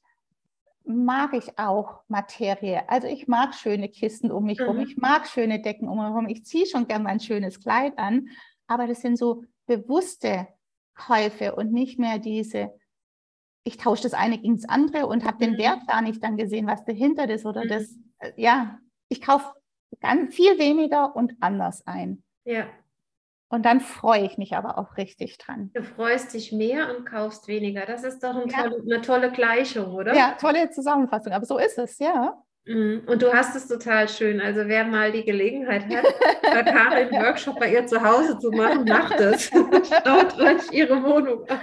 [0.83, 2.87] mag ich auch Materie.
[2.87, 4.83] Also ich mag schöne Kisten um mich herum, mhm.
[4.83, 6.27] ich mag schöne Decken um mich herum.
[6.27, 8.29] Ich ziehe schon gerne mein schönes Kleid an
[8.67, 10.47] aber das sind so bewusste
[10.95, 12.71] Käufe und nicht mehr diese,
[13.63, 15.57] ich tausche das eine gegen das andere und habe den mhm.
[15.57, 17.69] Wert gar nicht dann gesehen, was dahinter ist oder mhm.
[17.69, 19.51] das, äh, ja, ich kaufe
[19.99, 22.23] ganz viel weniger und anders ein.
[22.45, 22.67] Ja.
[23.49, 25.71] Und dann freue ich mich aber auch richtig dran.
[25.73, 27.85] Du freust dich mehr und kaufst weniger.
[27.85, 28.63] Das ist doch ein ja.
[28.63, 30.15] tolle, eine tolle Gleichung, oder?
[30.15, 31.31] Ja, tolle Zusammenfassung.
[31.31, 32.41] Aber so ist es, ja.
[32.65, 33.03] Mhm.
[33.05, 34.41] Und du hast es total schön.
[34.41, 36.05] Also wer mal die Gelegenheit hat,
[36.41, 39.49] bei Karin einen Workshop bei ihr zu Hause zu machen, macht es.
[39.49, 41.59] Schaut euch ihre Wohnung an.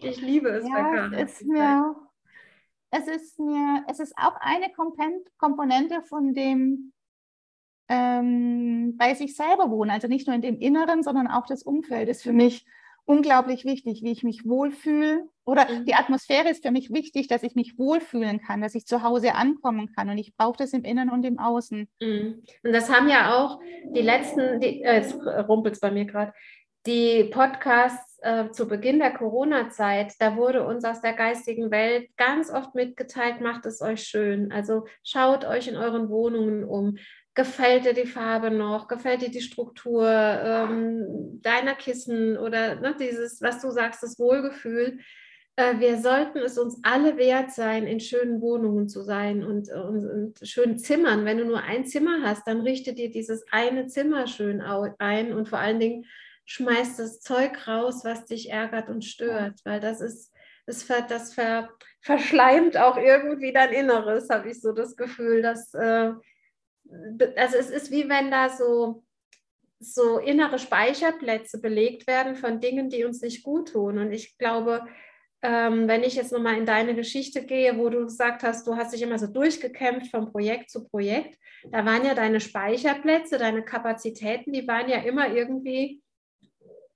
[0.00, 1.12] Ich liebe es ja, bei Karin.
[1.14, 1.96] Es ist, mir,
[2.90, 4.72] es, ist mir, es ist auch eine
[5.36, 6.92] Komponente von dem
[7.88, 9.90] ähm, bei sich selber wohnen.
[9.90, 12.66] Also nicht nur in dem Inneren, sondern auch das Umfeld ist für mich
[13.06, 15.24] unglaublich wichtig, wie ich mich wohlfühle.
[15.44, 15.84] Oder mhm.
[15.84, 19.34] die Atmosphäre ist für mich wichtig, dass ich mich wohlfühlen kann, dass ich zu Hause
[19.34, 20.08] ankommen kann.
[20.08, 21.88] Und ich brauche das im Innen und im Außen.
[22.00, 22.42] Mhm.
[22.62, 23.60] Und das haben ja auch
[23.94, 26.32] die letzten, die, äh, jetzt rumpelt es bei mir gerade,
[26.86, 32.50] die Podcasts äh, zu Beginn der Corona-Zeit, da wurde uns aus der geistigen Welt ganz
[32.50, 34.52] oft mitgeteilt, macht es euch schön.
[34.52, 36.96] Also schaut euch in euren Wohnungen um,
[37.34, 43.42] gefällt dir die Farbe noch, gefällt dir die Struktur ähm, deiner Kissen oder ne, dieses,
[43.42, 44.98] was du sagst, das Wohlgefühl.
[45.56, 50.08] Äh, wir sollten es uns alle wert sein, in schönen Wohnungen zu sein und, und,
[50.08, 51.24] und, schönen Zimmern.
[51.24, 55.48] Wenn du nur ein Zimmer hast, dann richte dir dieses eine Zimmer schön ein und
[55.48, 56.06] vor allen Dingen
[56.46, 60.32] schmeiß das Zeug raus, was dich ärgert und stört, weil das ist
[60.66, 61.68] das, ver, das ver,
[62.00, 66.12] verschleimt auch irgendwie dein Inneres, habe ich so das Gefühl, dass äh,
[67.36, 69.04] also es ist wie wenn da so,
[69.80, 73.98] so innere Speicherplätze belegt werden von Dingen, die uns nicht gut tun.
[73.98, 74.86] Und ich glaube,
[75.42, 78.94] ähm, wenn ich jetzt nochmal in deine Geschichte gehe, wo du gesagt hast, du hast
[78.94, 81.38] dich immer so durchgekämpft von Projekt zu Projekt,
[81.70, 86.02] da waren ja deine Speicherplätze, deine Kapazitäten, die waren ja immer irgendwie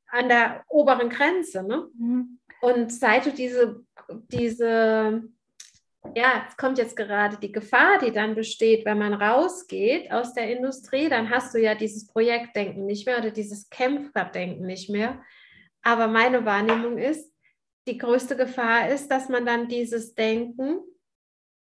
[0.07, 1.63] an der oberen Grenze.
[1.63, 1.89] Ne?
[1.99, 2.39] Mhm.
[2.61, 5.23] Und seit du diese, diese
[6.15, 10.57] ja, es kommt jetzt gerade die Gefahr, die dann besteht, wenn man rausgeht aus der
[10.57, 15.21] Industrie, dann hast du ja dieses Projektdenken nicht mehr oder dieses Kämpferdenken nicht mehr.
[15.83, 17.33] Aber meine Wahrnehmung ist,
[17.87, 20.81] die größte Gefahr ist, dass man dann dieses Denken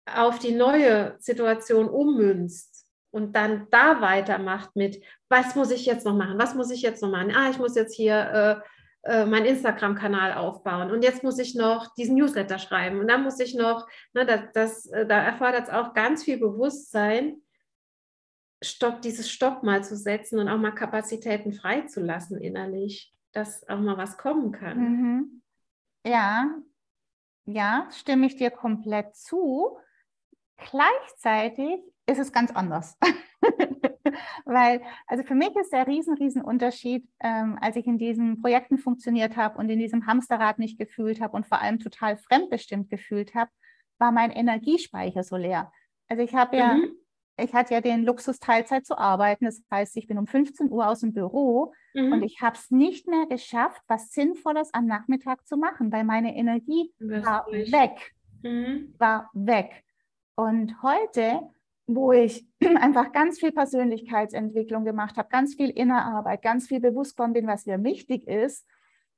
[0.07, 6.15] auf die neue Situation ummünzt und dann da weitermacht mit, was muss ich jetzt noch
[6.15, 8.69] machen, was muss ich jetzt noch machen, ah, ich muss jetzt hier äh,
[9.03, 13.39] äh, meinen Instagram-Kanal aufbauen und jetzt muss ich noch diesen Newsletter schreiben und dann muss
[13.41, 17.43] ich noch, ne, das, das, äh, da erfordert es auch ganz viel Bewusstsein,
[18.61, 23.97] Stopp, dieses Stopp mal zu setzen und auch mal Kapazitäten freizulassen innerlich, dass auch mal
[23.97, 24.79] was kommen kann.
[24.79, 25.43] Mhm.
[26.05, 26.51] Ja,
[27.47, 29.79] ja, stimme ich dir komplett zu.
[30.57, 32.99] Gleichzeitig ist es ganz anders.
[34.45, 38.79] Weil, also für mich ist der riesen, riesen Unterschied, ähm, als ich in diesen Projekten
[38.79, 43.35] funktioniert habe und in diesem Hamsterrad nicht gefühlt habe und vor allem total fremdbestimmt gefühlt
[43.35, 43.51] habe,
[43.99, 45.73] war mein Energiespeicher so leer.
[46.09, 46.93] Also ich habe ja, mhm.
[47.37, 49.45] ich hatte ja den Luxus, Teilzeit zu arbeiten.
[49.45, 52.13] Das heißt, ich bin um 15 Uhr aus dem Büro mhm.
[52.13, 56.37] und ich habe es nicht mehr geschafft, was Sinnvolles am Nachmittag zu machen, weil meine
[56.37, 58.15] Energie war weg.
[58.43, 58.95] Mhm.
[58.99, 59.85] War weg.
[60.37, 61.41] Und heute
[61.89, 67.33] wo ich einfach ganz viel Persönlichkeitsentwicklung gemacht habe, ganz viel Innerarbeit, ganz viel bewusst geworden
[67.33, 68.65] bin, was mir wichtig ist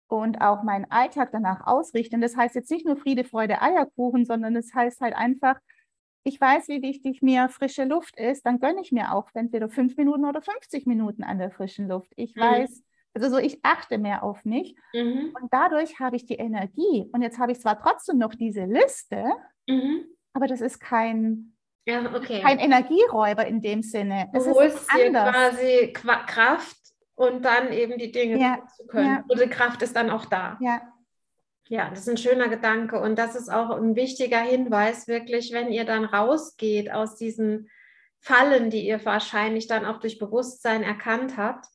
[0.06, 2.20] und auch meinen Alltag danach ausrichten.
[2.20, 5.58] Das heißt jetzt nicht nur Friede, Freude, Eierkuchen, sondern es das heißt halt einfach,
[6.22, 9.96] ich weiß, wie wichtig mir frische Luft ist, dann gönne ich mir auch entweder fünf
[9.96, 12.12] Minuten oder 50 Minuten an der frischen Luft.
[12.16, 12.40] Ich mhm.
[12.40, 15.34] weiß, also so, ich achte mehr auf mich mhm.
[15.40, 17.08] und dadurch habe ich die Energie.
[17.12, 19.24] Und jetzt habe ich zwar trotzdem noch diese Liste,
[19.66, 20.04] mhm.
[20.34, 21.56] aber das ist kein
[21.86, 22.40] ja, okay.
[22.42, 24.28] Kein Energieräuber in dem Sinne.
[24.32, 26.76] Es du holst dir quasi Kraft
[27.14, 28.58] und dann eben die Dinge ja.
[28.76, 29.06] zu können.
[29.06, 29.24] Ja.
[29.28, 30.58] Und die Kraft ist dann auch da.
[30.60, 30.82] Ja.
[31.68, 35.70] Ja, das ist ein schöner Gedanke und das ist auch ein wichtiger Hinweis, wirklich, wenn
[35.70, 37.70] ihr dann rausgeht aus diesen
[38.18, 41.66] Fallen, die ihr wahrscheinlich dann auch durch Bewusstsein erkannt habt,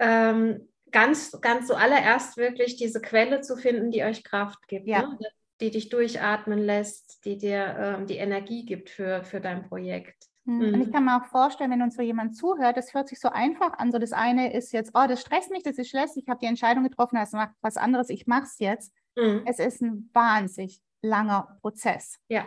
[0.00, 4.88] ähm, ganz, ganz zuallererst wirklich diese Quelle zu finden, die euch Kraft gibt.
[4.88, 5.02] Ja.
[5.02, 5.18] Ne?
[5.60, 10.30] Die dich durchatmen lässt, die dir ähm, die Energie gibt für, für dein Projekt.
[10.44, 10.74] Mhm.
[10.74, 13.28] Und ich kann mir auch vorstellen, wenn uns so jemand zuhört, das hört sich so
[13.28, 13.92] einfach an.
[13.92, 16.46] So das eine ist jetzt, oh, das stresst mich, das ist schlecht, ich habe die
[16.46, 18.92] Entscheidung getroffen, das macht was anderes, ich mache es jetzt.
[19.16, 19.42] Mhm.
[19.46, 22.18] Es ist ein wahnsinnig langer Prozess.
[22.28, 22.46] Ja.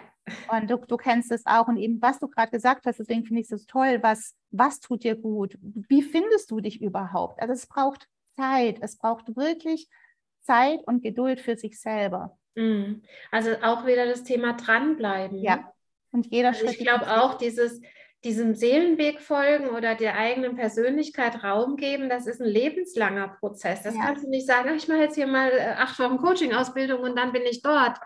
[0.52, 1.68] Und du, du kennst es auch.
[1.68, 5.04] Und eben, was du gerade gesagt hast, deswegen finde ich es toll, was, was tut
[5.04, 5.58] dir gut?
[5.62, 7.42] Wie findest du dich überhaupt?
[7.42, 9.90] Also es braucht Zeit, es braucht wirklich
[10.42, 12.38] Zeit und Geduld für sich selber.
[12.56, 13.04] Mhm.
[13.32, 15.42] Also auch wieder das Thema dranbleiben.
[15.42, 15.74] Ja.
[16.12, 16.72] Und jeder also Schritt.
[16.72, 17.82] Ich glaube auch, dieses,
[18.24, 23.84] diesem Seelenweg folgen oder der eigenen Persönlichkeit Raum geben, das ist ein lebenslanger Prozess.
[23.84, 24.06] Das ja.
[24.06, 27.34] kannst du nicht sagen, ich mache jetzt hier mal äh, acht Wochen Coaching-Ausbildung und dann
[27.34, 27.98] bin ich dort.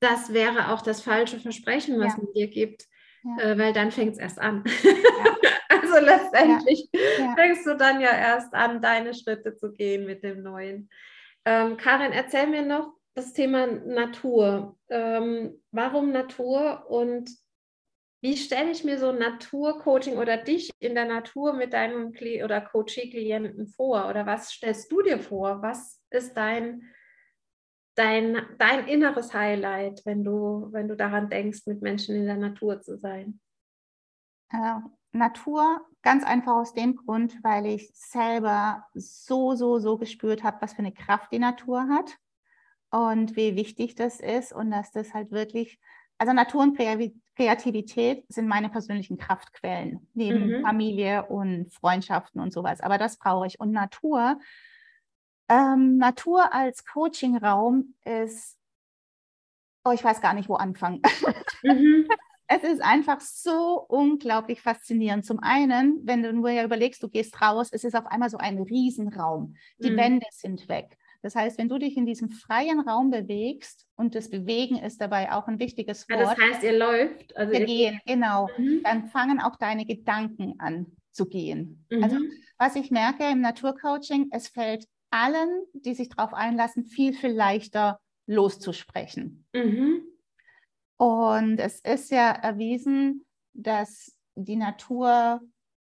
[0.00, 2.22] Das wäre auch das falsche Versprechen, was ja.
[2.22, 2.84] man dir gibt,
[3.24, 3.44] ja.
[3.44, 4.62] äh, weil dann fängt es erst an.
[5.68, 6.90] also letztendlich
[7.34, 10.90] fängst du dann ja erst an, deine Schritte zu gehen mit dem Neuen.
[11.46, 14.78] Ähm, Karin, erzähl mir noch, das Thema Natur.
[14.88, 17.30] Ähm, warum Natur und
[18.22, 22.60] Wie stelle ich mir so Naturcoaching oder dich in der Natur mit deinem Kli oder
[22.60, 24.08] Coaching-Klienten vor?
[24.08, 25.62] Oder was stellst du dir vor?
[25.62, 26.82] Was ist dein,
[27.94, 32.80] dein, dein inneres Highlight, wenn du, wenn du daran denkst, mit Menschen in der Natur
[32.80, 33.38] zu sein?
[34.50, 34.80] Äh,
[35.12, 40.72] Natur ganz einfach aus dem Grund, weil ich selber so, so, so gespürt habe, was
[40.72, 42.18] für eine Kraft die Natur hat
[42.96, 45.78] und wie wichtig das ist und dass das halt wirklich,
[46.16, 46.78] also Natur und
[47.36, 50.62] Kreativität sind meine persönlichen Kraftquellen, neben mhm.
[50.62, 52.80] Familie und Freundschaften und sowas.
[52.80, 53.60] Aber das brauche ich.
[53.60, 54.40] Und Natur,
[55.50, 58.56] ähm, Natur als Coachingraum ist,
[59.84, 61.02] oh, ich weiß gar nicht, wo anfangen.
[61.62, 62.08] Mhm.
[62.48, 65.26] es ist einfach so unglaublich faszinierend.
[65.26, 68.38] Zum einen, wenn du nur ja überlegst, du gehst raus, es ist auf einmal so
[68.38, 69.54] ein Riesenraum.
[69.80, 69.96] Die mhm.
[69.98, 70.96] Wände sind weg.
[71.22, 75.32] Das heißt, wenn du dich in diesem freien Raum bewegst und das Bewegen ist dabei
[75.32, 76.20] auch ein wichtiges Wort.
[76.20, 77.36] Ja, das heißt, ihr läuft.
[77.36, 78.48] Also ihr gehen, genau.
[78.56, 78.82] Mhm.
[78.84, 81.84] Dann fangen auch deine Gedanken an zu gehen.
[81.90, 82.02] Mhm.
[82.02, 82.16] Also
[82.58, 87.98] was ich merke im Naturcoaching, es fällt allen, die sich darauf einlassen, viel, viel leichter
[88.26, 89.46] loszusprechen.
[89.52, 90.02] Mhm.
[90.98, 95.40] Und es ist ja erwiesen, dass die Natur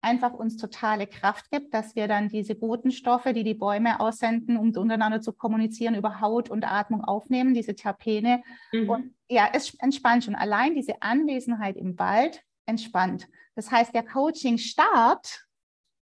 [0.02, 4.56] einfach uns totale Kraft gibt, dass wir dann diese guten Stoffe, die die Bäume aussenden,
[4.56, 8.42] um untereinander zu kommunizieren, über Haut und Atmung aufnehmen, diese Terpene.
[8.72, 8.90] Mhm.
[8.90, 10.34] Und ja, es entspannt schon.
[10.34, 13.28] Allein diese Anwesenheit im Wald entspannt.
[13.54, 15.46] Das heißt, der Coaching-Start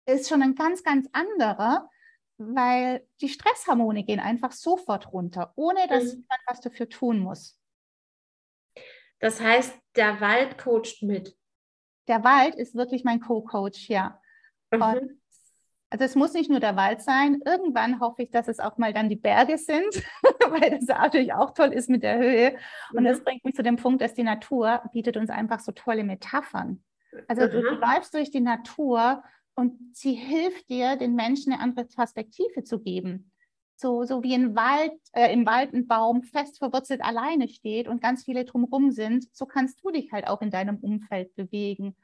[0.06, 1.90] ist schon ein ganz, ganz anderer,
[2.38, 6.26] weil die Stresshormone gehen einfach sofort runter, ohne dass mhm.
[6.30, 7.60] man was dafür tun muss.
[9.20, 11.38] Das heißt, der Wald coacht mit
[12.10, 14.20] der Wald ist wirklich mein Co-Coach, ja.
[14.72, 15.20] Mhm.
[15.90, 17.42] also es muss nicht nur der Wald sein.
[17.46, 20.04] Irgendwann hoffe ich, dass es auch mal dann die Berge sind,
[20.50, 22.58] weil das natürlich auch toll ist mit der Höhe.
[22.94, 23.08] Und mhm.
[23.08, 26.84] das bringt mich zu dem Punkt, dass die Natur bietet uns einfach so tolle Metaphern.
[27.28, 27.52] Also mhm.
[27.52, 29.24] du, du läufst durch die Natur
[29.56, 33.32] und sie hilft dir, den Menschen eine andere Perspektive zu geben
[33.80, 38.02] so, so wie ein Wald, äh, im Wald ein Baum fest verwurzelt alleine steht und
[38.02, 41.96] ganz viele drumherum sind, so kannst du dich halt auch in deinem Umfeld bewegen.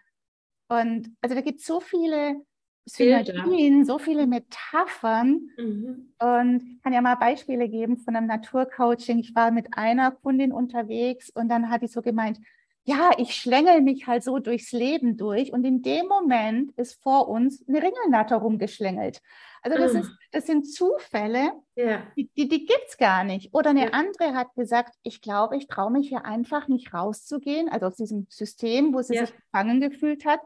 [0.68, 2.42] Und also da gibt es so viele
[2.86, 5.50] Synergien, so viele Metaphern.
[5.58, 6.14] Mhm.
[6.20, 9.20] Und ich kann ja mal Beispiele geben von einem Naturcoaching.
[9.20, 12.40] Ich war mit einer Kundin unterwegs und dann hat die so gemeint,
[12.88, 17.28] ja, ich schlängel mich halt so durchs Leben durch und in dem Moment ist vor
[17.28, 19.22] uns eine Ringelnatter rumgeschlängelt.
[19.66, 20.18] Also das, ist, ah.
[20.32, 22.04] das sind Zufälle, ja.
[22.16, 23.52] die, die, die gibt es gar nicht.
[23.52, 23.90] Oder eine ja.
[23.94, 28.28] andere hat gesagt, ich glaube, ich traue mich hier einfach nicht rauszugehen, also aus diesem
[28.30, 29.26] System, wo sie ja.
[29.26, 30.40] sich gefangen gefühlt hat,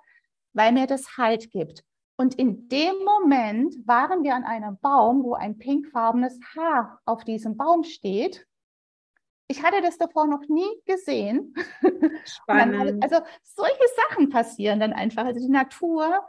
[0.54, 1.84] weil mir das Halt gibt.
[2.16, 7.58] Und in dem Moment waren wir an einem Baum, wo ein pinkfarbenes Haar auf diesem
[7.58, 8.48] Baum steht.
[9.50, 11.54] Ich hatte das davor noch nie gesehen.
[12.24, 13.04] Spannend.
[13.04, 15.26] also solche Sachen passieren dann einfach.
[15.26, 16.26] Also die Natur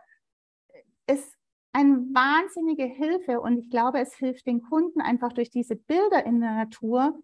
[1.07, 1.37] ist
[1.73, 6.41] eine wahnsinnige Hilfe und ich glaube, es hilft den Kunden einfach durch diese Bilder in
[6.41, 7.23] der Natur,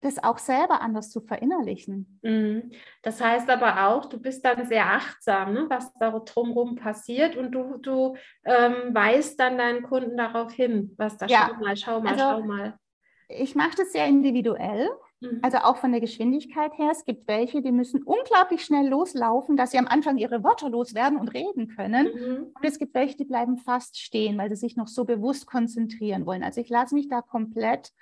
[0.00, 2.18] das auch selber anders zu verinnerlichen.
[2.22, 2.72] Mhm.
[3.02, 7.52] Das heißt aber auch, du bist dann sehr achtsam, ne, was da drumherum passiert und
[7.52, 11.48] du, du ähm, weist dann deinen Kunden darauf hin, was da, ja.
[11.48, 12.78] schau mal, schau mal, also, schau mal.
[13.28, 14.88] Ich mache das sehr individuell.
[15.20, 15.38] Mhm.
[15.42, 16.90] Also auch von der Geschwindigkeit her.
[16.90, 21.18] Es gibt welche, die müssen unglaublich schnell loslaufen, dass sie am Anfang ihre Wörter loswerden
[21.18, 22.06] und reden können.
[22.06, 22.42] Mhm.
[22.54, 26.26] Und es gibt welche, die bleiben fast stehen, weil sie sich noch so bewusst konzentrieren
[26.26, 26.42] wollen.
[26.42, 27.92] Also ich lasse mich da komplett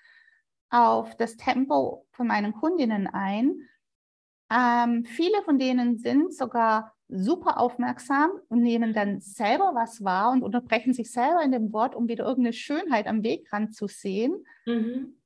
[0.70, 3.68] auf das Tempo von meinen Kundinnen ein.
[4.50, 10.42] Ähm, viele von denen sind sogar super aufmerksam und nehmen dann selber was wahr und
[10.42, 14.44] unterbrechen sich selber in dem Wort, um wieder irgendeine Schönheit am Wegrand zu sehen.
[14.66, 15.16] Mhm.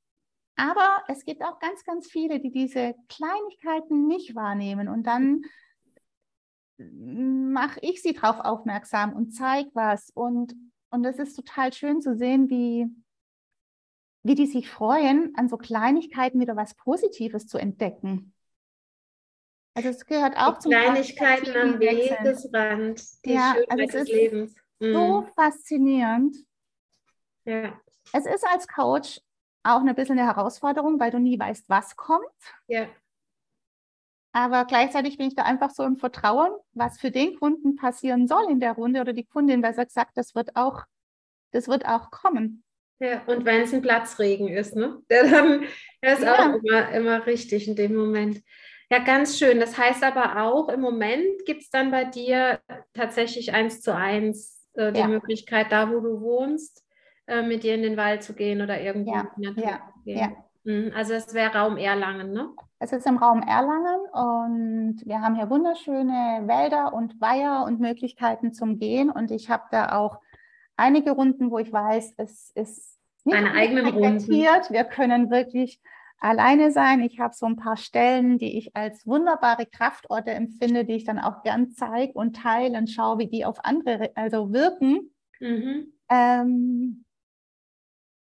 [0.57, 5.43] Aber es gibt auch ganz, ganz viele, die diese Kleinigkeiten nicht wahrnehmen und dann
[6.79, 10.11] mache ich sie darauf aufmerksam und zeige was.
[10.11, 10.55] Und,
[10.91, 12.87] und es ist total schön zu sehen, wie,
[14.23, 18.34] wie die sich freuen, an so Kleinigkeiten wieder was Positives zu entdecken.
[19.75, 24.09] Also es gehört auch die zum Kleinigkeiten am Wegesrand, die ja, Schönheit also es des
[24.09, 24.55] Lebens.
[24.79, 25.27] So mhm.
[25.35, 26.37] faszinierend.
[27.45, 27.79] Ja.
[28.13, 29.21] Es ist als Coach
[29.65, 32.25] auch ein bisschen eine Herausforderung, weil du nie weißt, was kommt.
[32.69, 32.87] Ja.
[34.33, 38.51] Aber gleichzeitig bin ich da einfach so im Vertrauen, was für den Kunden passieren soll
[38.51, 40.83] in der Runde oder die Kundin, weil sie sagt, das wird auch,
[41.53, 42.65] das wird auch kommen.
[43.01, 45.03] Ja, und wenn es ein Platzregen ist, ne?
[45.11, 45.65] Der dann
[46.03, 46.35] der ist ja.
[46.35, 48.43] auch immer, immer richtig in dem Moment.
[48.95, 49.59] Ja, ganz schön.
[49.59, 52.61] Das heißt aber auch, im Moment gibt es dann bei dir
[52.93, 55.09] tatsächlich eins zu eins äh, die ja.
[55.09, 56.85] Möglichkeit, da wo du wohnst,
[57.27, 59.81] äh, mit dir in den Wald zu gehen oder irgendwo ja, in die Natur ja,
[59.93, 60.19] zu gehen.
[60.19, 60.33] Ja.
[60.63, 62.51] Mhm, also es wäre Raum Erlangen, ne?
[62.79, 68.53] Es ist im Raum Erlangen und wir haben hier wunderschöne Wälder und Weiher und Möglichkeiten
[68.53, 69.11] zum Gehen.
[69.11, 70.21] Und ich habe da auch
[70.77, 74.31] einige Runden, wo ich weiß, es ist nicht Eine eigene Runden.
[74.31, 75.81] Wir können wirklich
[76.25, 77.03] alleine sein.
[77.03, 81.19] Ich habe so ein paar Stellen, die ich als wunderbare Kraftorte empfinde, die ich dann
[81.19, 85.15] auch gern zeige und teile und schaue, wie die auf andere also wirken.
[85.39, 85.93] Mhm.
[86.09, 87.05] Ähm,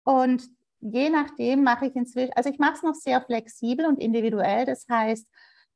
[0.04, 0.42] und
[0.80, 4.64] je nachdem mache ich inzwischen, also ich mache es noch sehr flexibel und individuell.
[4.64, 5.28] Das heißt,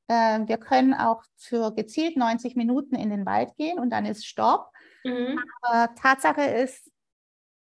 [0.09, 4.27] äh, wir können auch für gezielt 90 Minuten in den Wald gehen und dann ist
[4.27, 4.71] Stopp.
[5.05, 5.39] Mhm.
[5.61, 6.91] Aber Tatsache ist,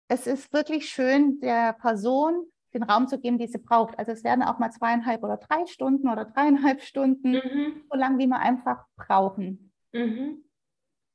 [0.07, 2.45] es ist wirklich schön, der Person
[2.75, 3.97] den Raum zu geben, die sie braucht.
[3.97, 7.83] Also es werden auch mal zweieinhalb oder drei Stunden oder dreieinhalb Stunden, mhm.
[7.89, 9.71] so lange wie wir einfach brauchen.
[9.93, 10.43] Mhm.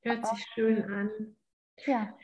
[0.03, 1.37] Hört sich schön an.
[1.85, 2.15] Ja,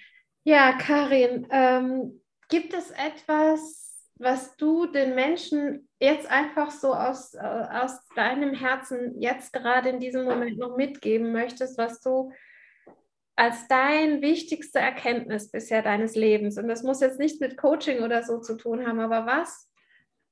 [0.45, 7.39] ja Karin, ähm, gibt es etwas, was du den Menschen jetzt einfach so aus, äh,
[7.39, 12.32] aus deinem Herzen jetzt gerade in diesem Moment noch mitgeben möchtest, was du
[13.37, 16.59] als dein wichtigste Erkenntnis bisher deines Lebens?
[16.59, 19.70] Und das muss jetzt nichts mit Coaching oder so zu tun haben, aber was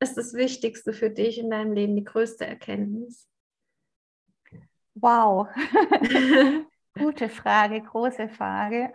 [0.01, 3.29] ist das Wichtigste für dich in deinem Leben, die größte Erkenntnis?
[4.95, 5.49] Wow.
[6.95, 8.93] Gute Frage, große Frage.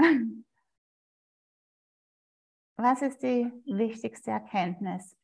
[2.77, 5.17] Was ist die wichtigste Erkenntnis?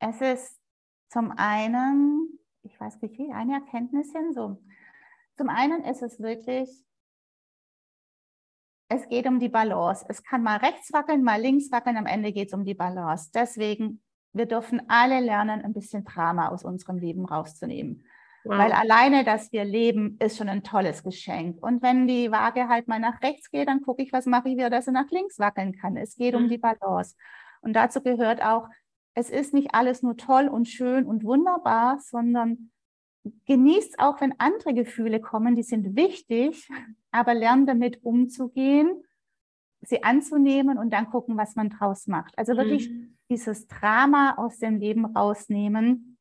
[0.00, 0.60] Es ist
[1.08, 4.62] zum einen, ich weiß nicht wie, eine Erkenntnis hin so.
[5.38, 6.68] Zum einen ist es wirklich,
[8.90, 10.04] es geht um die Balance.
[10.08, 13.30] Es kann mal rechts wackeln, mal links wackeln, am Ende geht es um die Balance.
[13.32, 18.04] Deswegen, wir dürfen alle lernen, ein bisschen Drama aus unserem Leben rauszunehmen.
[18.42, 18.58] Wow.
[18.58, 21.62] Weil alleine, dass wir leben, ist schon ein tolles Geschenk.
[21.62, 24.56] Und wenn die Waage halt mal nach rechts geht, dann gucke ich, was mache ich
[24.56, 25.96] wieder, dass sie nach links wackeln kann.
[25.96, 26.44] Es geht mhm.
[26.44, 27.14] um die Balance.
[27.60, 28.68] Und dazu gehört auch,
[29.14, 32.70] es ist nicht alles nur toll und schön und wunderbar, sondern
[33.46, 36.68] genießt auch, wenn andere Gefühle kommen, die sind wichtig,
[37.10, 39.02] aber lernt damit umzugehen,
[39.82, 42.36] sie anzunehmen und dann gucken, was man draus macht.
[42.38, 43.16] Also wirklich mhm.
[43.30, 46.18] dieses Drama aus dem Leben rausnehmen,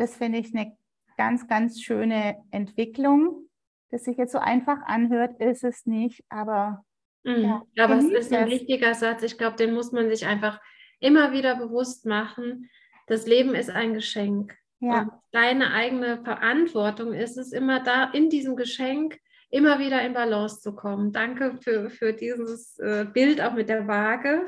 [0.00, 0.76] das finde ich eine
[1.18, 3.48] ganz, ganz schöne Entwicklung.
[3.90, 6.84] Das sich jetzt so einfach anhört, ist es nicht, aber.
[7.24, 7.62] Mhm.
[7.74, 9.22] Ja, aber es ist ein wichtiger Satz.
[9.22, 10.58] Ich glaube, den muss man sich einfach
[11.00, 12.70] immer wieder bewusst machen.
[13.08, 14.56] Das Leben ist ein Geschenk.
[14.78, 15.02] Ja.
[15.02, 19.20] Und deine eigene Verantwortung ist es immer da, in diesem Geschenk
[19.50, 21.12] immer wieder in Balance zu kommen.
[21.12, 24.46] Danke für, für dieses äh, Bild auch mit der Waage,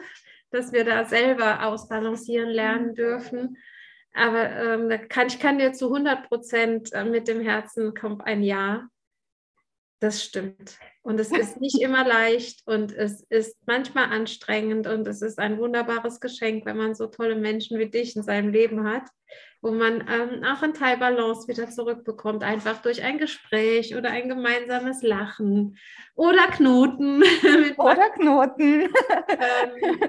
[0.50, 2.94] dass wir da selber ausbalancieren lernen mhm.
[2.94, 3.57] dürfen.
[4.14, 8.42] Aber ähm, kann, ich kann dir zu 100 Prozent äh, mit dem Herzen kommt ein
[8.42, 8.86] Ja.
[10.00, 10.78] Das stimmt.
[11.03, 15.59] Und es ist nicht immer leicht und es ist manchmal anstrengend und es ist ein
[15.59, 19.09] wunderbares Geschenk, wenn man so tolle Menschen wie dich in seinem Leben hat,
[19.62, 24.28] wo man ähm, auch einen Teil Balance wieder zurückbekommt, einfach durch ein Gespräch oder ein
[24.28, 25.78] gemeinsames Lachen
[26.16, 27.22] oder Knoten.
[27.78, 28.82] oder Knoten.
[29.28, 30.00] ähm,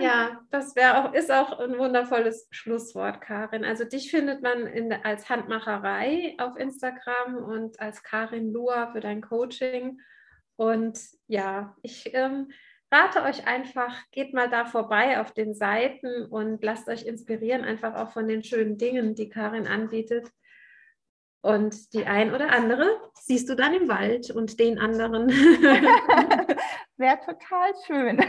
[0.00, 3.64] ja, das wäre auch, ist auch ein wundervolles Schlusswort, Karin.
[3.64, 9.22] Also dich findet man in, als Handmacherei auf Instagram und als Karin Lua für dein
[9.22, 10.00] Coaching.
[10.54, 12.52] Und ja, ich ähm,
[12.90, 17.94] rate euch einfach, geht mal da vorbei auf den Seiten und lasst euch inspirieren, einfach
[17.94, 20.30] auch von den schönen Dingen, die Karin anbietet.
[21.40, 25.28] Und die ein oder andere siehst du dann im Wald und den anderen.
[26.96, 28.20] Wäre total schön.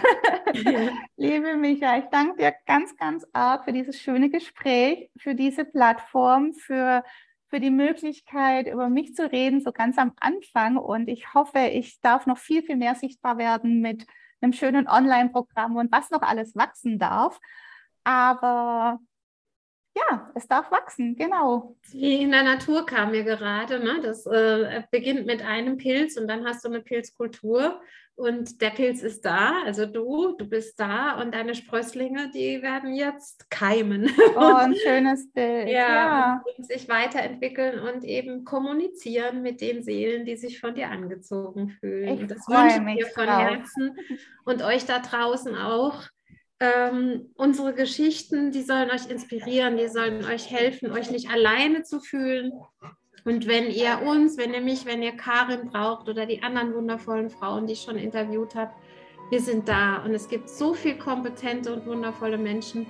[1.18, 6.53] Liebe Micha, ich danke dir ganz, ganz arg für dieses schöne Gespräch, für diese Plattform,
[6.53, 7.03] für
[7.49, 10.78] für die Möglichkeit, über mich zu reden, so ganz am Anfang.
[10.78, 14.05] Und ich hoffe, ich darf noch viel, viel mehr sichtbar werden mit
[14.42, 17.40] einem schönen Online-Programm und was noch alles wachsen darf.
[18.04, 19.00] Aber
[19.96, 21.76] ja, es darf wachsen, genau.
[21.92, 24.00] Wie in der Natur kam mir gerade, ne?
[24.02, 27.82] das äh, beginnt mit einem Pilz und dann hast du eine Pilzkultur
[28.20, 32.93] und der Pilz ist da, also du, du bist da und deine Sprösslinge, die werden
[32.93, 34.11] jetzt keimen.
[34.36, 35.70] Oh, ein schönes Bild.
[35.70, 36.43] ja, ja.
[36.57, 42.15] Und sich weiterentwickeln und eben kommunizieren mit den Seelen, die sich von dir angezogen fühlen.
[42.15, 43.41] Ich und das wünsche ich dir von drauf.
[43.41, 43.97] Herzen
[44.43, 46.03] und euch da draußen auch.
[46.59, 52.01] Ähm, unsere Geschichten, die sollen euch inspirieren, die sollen euch helfen, euch nicht alleine zu
[52.01, 52.51] fühlen,
[53.26, 57.30] und wenn ihr uns, wenn ihr mich, wenn ihr Karin braucht oder die anderen wundervollen
[57.30, 58.72] Frauen, die ich schon interviewt habe,
[59.30, 59.97] wir sind da.
[60.03, 62.88] Und es gibt so viel kompetente und wundervolle Menschen,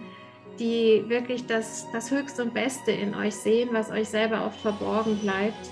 [0.59, 5.17] die wirklich das, das Höchste und Beste in euch sehen, was euch selber oft verborgen
[5.19, 5.69] bleibt.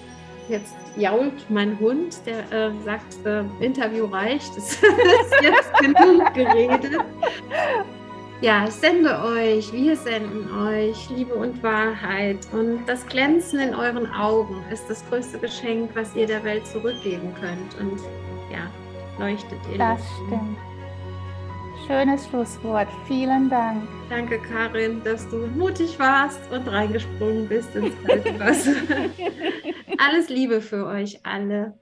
[0.50, 4.82] Jetzt jault mein Hund, der äh, sagt, äh, Interview reicht, es ist
[5.42, 7.02] jetzt genug geredet.
[8.40, 12.38] Ja, ich sende euch, wir senden euch Liebe und Wahrheit.
[12.52, 17.34] Und das Glänzen in euren Augen ist das größte Geschenk, was ihr der Welt zurückgeben
[17.40, 17.76] könnt.
[17.80, 18.00] Und
[18.52, 18.70] ja,
[19.18, 19.80] leuchtet ihr.
[19.80, 20.58] Das stimmt.
[21.88, 22.88] Schönes Schlusswort.
[23.08, 23.88] Vielen Dank.
[24.08, 28.74] Danke, Karin, dass du mutig warst und reingesprungen bist ins kalte Wasser.
[29.98, 31.74] Alles Liebe für euch alle.